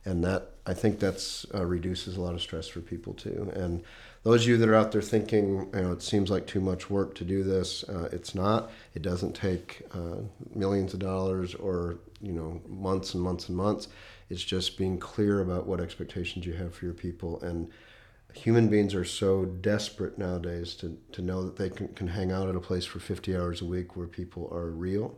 And 0.05 0.23
that 0.25 0.49
I 0.65 0.73
think 0.73 0.99
that's 0.99 1.45
uh, 1.53 1.65
reduces 1.65 2.17
a 2.17 2.21
lot 2.21 2.33
of 2.33 2.41
stress 2.41 2.67
for 2.67 2.81
people 2.81 3.13
too. 3.13 3.49
And 3.55 3.83
those 4.23 4.43
of 4.43 4.47
you 4.47 4.57
that 4.57 4.69
are 4.69 4.75
out 4.75 4.91
there 4.91 5.01
thinking, 5.01 5.69
you 5.73 5.81
know, 5.81 5.91
it 5.91 6.01
seems 6.01 6.29
like 6.29 6.47
too 6.47 6.61
much 6.61 6.89
work 6.89 7.13
to 7.15 7.25
do 7.25 7.43
this, 7.43 7.83
uh, 7.89 8.09
it's 8.11 8.33
not. 8.33 8.71
It 8.95 9.01
doesn't 9.01 9.33
take 9.33 9.81
uh, 9.93 10.21
millions 10.55 10.93
of 10.93 10.99
dollars 10.99 11.55
or 11.55 11.97
you 12.21 12.31
know 12.31 12.61
months 12.67 13.13
and 13.13 13.23
months 13.23 13.49
and 13.49 13.57
months. 13.57 13.89
It's 14.29 14.43
just 14.43 14.77
being 14.77 14.97
clear 14.97 15.41
about 15.41 15.67
what 15.67 15.81
expectations 15.81 16.45
you 16.45 16.53
have 16.53 16.73
for 16.73 16.85
your 16.85 16.93
people 16.93 17.41
and 17.41 17.69
human 18.33 18.67
beings 18.67 18.95
are 18.95 19.05
so 19.05 19.45
desperate 19.45 20.17
nowadays 20.17 20.73
to, 20.75 20.97
to 21.11 21.21
know 21.21 21.43
that 21.43 21.55
they 21.55 21.69
can, 21.69 21.87
can 21.89 22.07
hang 22.07 22.31
out 22.31 22.49
at 22.49 22.55
a 22.55 22.59
place 22.59 22.85
for 22.85 22.99
50 22.99 23.35
hours 23.35 23.61
a 23.61 23.65
week 23.65 23.95
where 23.95 24.07
people 24.07 24.49
are 24.51 24.69
real 24.69 25.15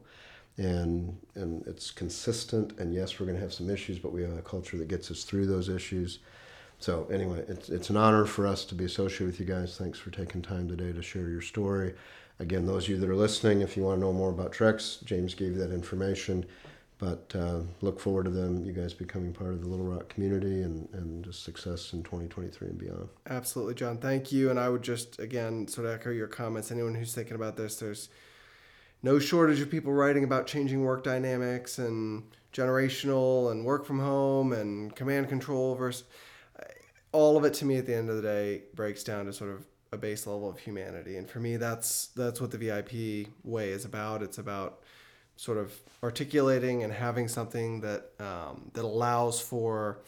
and 0.58 1.18
and 1.36 1.66
it's 1.68 1.92
consistent 1.92 2.78
and 2.80 2.94
yes 2.94 3.20
we're 3.20 3.26
going 3.26 3.38
to 3.38 3.42
have 3.42 3.54
some 3.54 3.70
issues 3.70 4.00
but 4.00 4.14
we 4.14 4.22
have 4.22 4.38
a 4.38 4.42
culture 4.42 4.78
that 4.78 4.88
gets 4.88 5.12
us 5.12 5.24
through 5.24 5.46
those 5.46 5.68
issues 5.70 6.20
so 6.80 7.08
anyway, 7.12 7.44
it's 7.48 7.70
it's 7.70 7.90
an 7.90 7.98
honor 7.98 8.26
for 8.26 8.46
us 8.46 8.66
to 8.66 8.76
be 8.76 8.86
associated 8.86 9.28
with 9.28 9.40
you 9.40 9.46
guys. 9.46 9.78
Thanks 9.78 10.00
for 10.00 10.12
taking 10.12 10.42
time 10.42 10.68
today 10.68 10.92
to 10.92 11.02
share 11.02 11.30
your 11.30 11.42
story. 11.42 11.94
Again, 12.40 12.66
those 12.66 12.84
of 12.84 12.90
you 12.90 12.98
that 12.98 13.10
are 13.10 13.16
listening, 13.16 13.62
if 13.62 13.78
you 13.78 13.84
want 13.84 13.98
to 13.98 14.06
know 14.06 14.12
more 14.12 14.30
about 14.30 14.52
Trex, 14.52 15.04
James 15.06 15.34
gave 15.34 15.54
you 15.54 15.58
that 15.60 15.74
information. 15.74 16.46
But 16.98 17.34
uh, 17.38 17.60
look 17.82 18.00
forward 18.00 18.24
to 18.26 18.32
them, 18.32 18.64
you 18.64 18.72
guys 18.72 18.94
becoming 18.94 19.34
part 19.34 19.52
of 19.52 19.62
the 19.62 19.68
Little 19.68 19.86
Rock 19.86 20.08
community 20.08 20.62
and, 20.62 20.88
and 20.94 21.26
just 21.26 21.44
success 21.44 21.92
in 21.92 22.04
2023 22.04 22.70
and 22.70 22.78
beyond. 22.78 23.10
Absolutely, 23.30 23.74
Jon. 23.74 23.98
Thank 23.98 24.32
you. 24.32 24.50
And 24.50 24.58
I 24.58 24.70
would 24.70 24.82
just, 24.82 25.20
again, 25.20 25.68
sort 25.68 25.88
of 25.88 25.94
echo 25.94 26.10
your 26.10 26.28
comments. 26.28 26.72
Anyone 26.72 26.96
who's 26.96 27.14
thinking 27.14 27.36
about 27.36 27.58
this, 27.58 27.76
there's 27.78 28.08
no 29.04 29.20
shortage 29.20 29.60
of 29.60 29.70
people 29.70 29.92
writing 29.92 30.24
about 30.24 30.48
changing 30.48 30.84
work 30.84 31.04
dynamics 31.04 31.80
and 31.80 32.24
generational 32.54 33.52
and 33.52 33.66
work 33.66 33.86
from 33.86 34.00
home 34.00 34.54
and 34.54 34.96
command 34.96 35.28
control 35.28 35.76
versus 35.76 36.06
all 37.16 37.38
of 37.38 37.46
it 37.46 37.54
to 37.56 37.66
me 37.66 37.78
at 37.78 37.86
the 37.86 37.96
end 37.96 38.10
of 38.10 38.18
the 38.18 38.22
day 38.22 38.64
breaks 38.74 39.04
down 39.04 39.26
to 39.26 39.34
sort 39.34 39.52
of 39.52 39.66
a 39.92 39.98
base 39.98 40.28
level 40.28 40.50
of 40.50 40.60
humanity. 40.60 41.18
And 41.18 41.30
for 41.30 41.40
me 41.40 41.58
that's 41.58 42.08
that's 42.08 42.42
what 42.42 42.52
the 42.52 42.58
vip 42.58 42.92
way 43.44 43.70
is 43.70 43.86
about. 43.86 44.22
It's 44.22 44.38
about 44.38 44.82
sort 45.38 45.58
of 45.58 45.74
articulating 46.04 46.84
and 46.84 46.94
having 46.94 47.28
something 47.28 47.82
that 47.82 48.12
um, 48.20 48.72
that 48.74 48.86
allows 48.86 49.40
for 49.40 50.00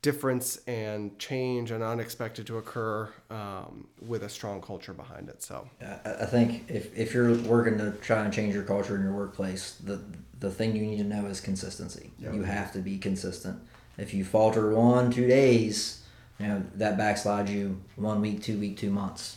difference 0.00 0.60
and 0.68 1.18
change 1.18 1.72
and 1.72 1.82
unexpected 1.82 2.46
to 2.46 2.58
occur 2.58 3.12
um, 3.30 3.88
with 4.06 4.22
a 4.22 4.28
strong 4.28 4.60
culture 4.60 4.92
behind 4.92 5.28
it. 5.28 5.42
So 5.42 5.68
i 6.04 6.24
think 6.24 6.64
if, 6.68 6.96
if 6.96 7.12
you're 7.12 7.34
working 7.38 7.76
to 7.78 7.90
try 8.00 8.24
and 8.24 8.32
change 8.32 8.54
your 8.54 8.62
culture 8.62 8.94
in 8.94 9.02
your 9.02 9.12
workplace 9.12 9.74
the 9.82 10.00
the 10.38 10.50
thing 10.50 10.76
you 10.76 10.82
need 10.82 10.98
to 10.98 11.04
know 11.04 11.26
is 11.26 11.40
consistency. 11.40 12.12
Yep. 12.20 12.34
you 12.34 12.42
have 12.44 12.72
to 12.72 12.78
be 12.78 12.96
consistent. 12.96 13.60
If 13.96 14.14
you 14.14 14.24
falter 14.24 14.72
one 14.72 15.10
two 15.10 15.26
days 15.26 16.04
you 16.38 16.46
know 16.46 16.62
that 16.74 16.96
backslides 16.96 17.50
you 17.50 17.80
one 17.96 18.20
week, 18.20 18.42
two 18.42 18.58
week, 18.58 18.76
two 18.76 18.90
months. 18.90 19.36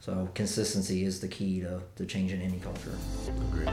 So 0.00 0.28
consistency 0.34 1.04
is 1.04 1.20
the 1.20 1.28
key 1.28 1.60
to, 1.60 1.80
to 1.96 2.04
changing 2.04 2.42
any 2.42 2.58
culture. 2.58 2.94
Agreed. 3.48 3.70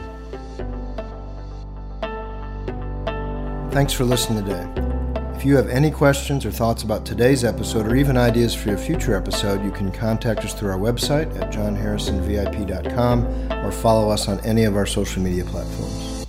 Thanks 3.73 3.93
for 3.93 4.05
listening 4.05 4.45
today. 4.45 4.67
If 5.35 5.45
you 5.45 5.55
have 5.55 5.69
any 5.69 5.89
questions 5.89 6.45
or 6.45 6.51
thoughts 6.51 6.83
about 6.83 7.05
today's 7.05 7.43
episode 7.43 7.87
or 7.87 7.95
even 7.95 8.15
ideas 8.15 8.53
for 8.53 8.73
a 8.73 8.77
future 8.77 9.15
episode, 9.15 9.63
you 9.63 9.71
can 9.71 9.91
contact 9.91 10.41
us 10.41 10.53
through 10.53 10.69
our 10.69 10.77
website 10.77 11.35
at 11.41 11.51
jonharrisonvip.com 11.51 13.25
or 13.65 13.71
follow 13.71 14.09
us 14.09 14.27
on 14.27 14.39
any 14.41 14.65
of 14.65 14.75
our 14.77 14.85
social 14.85 15.21
media 15.21 15.43
platforms. 15.43 16.20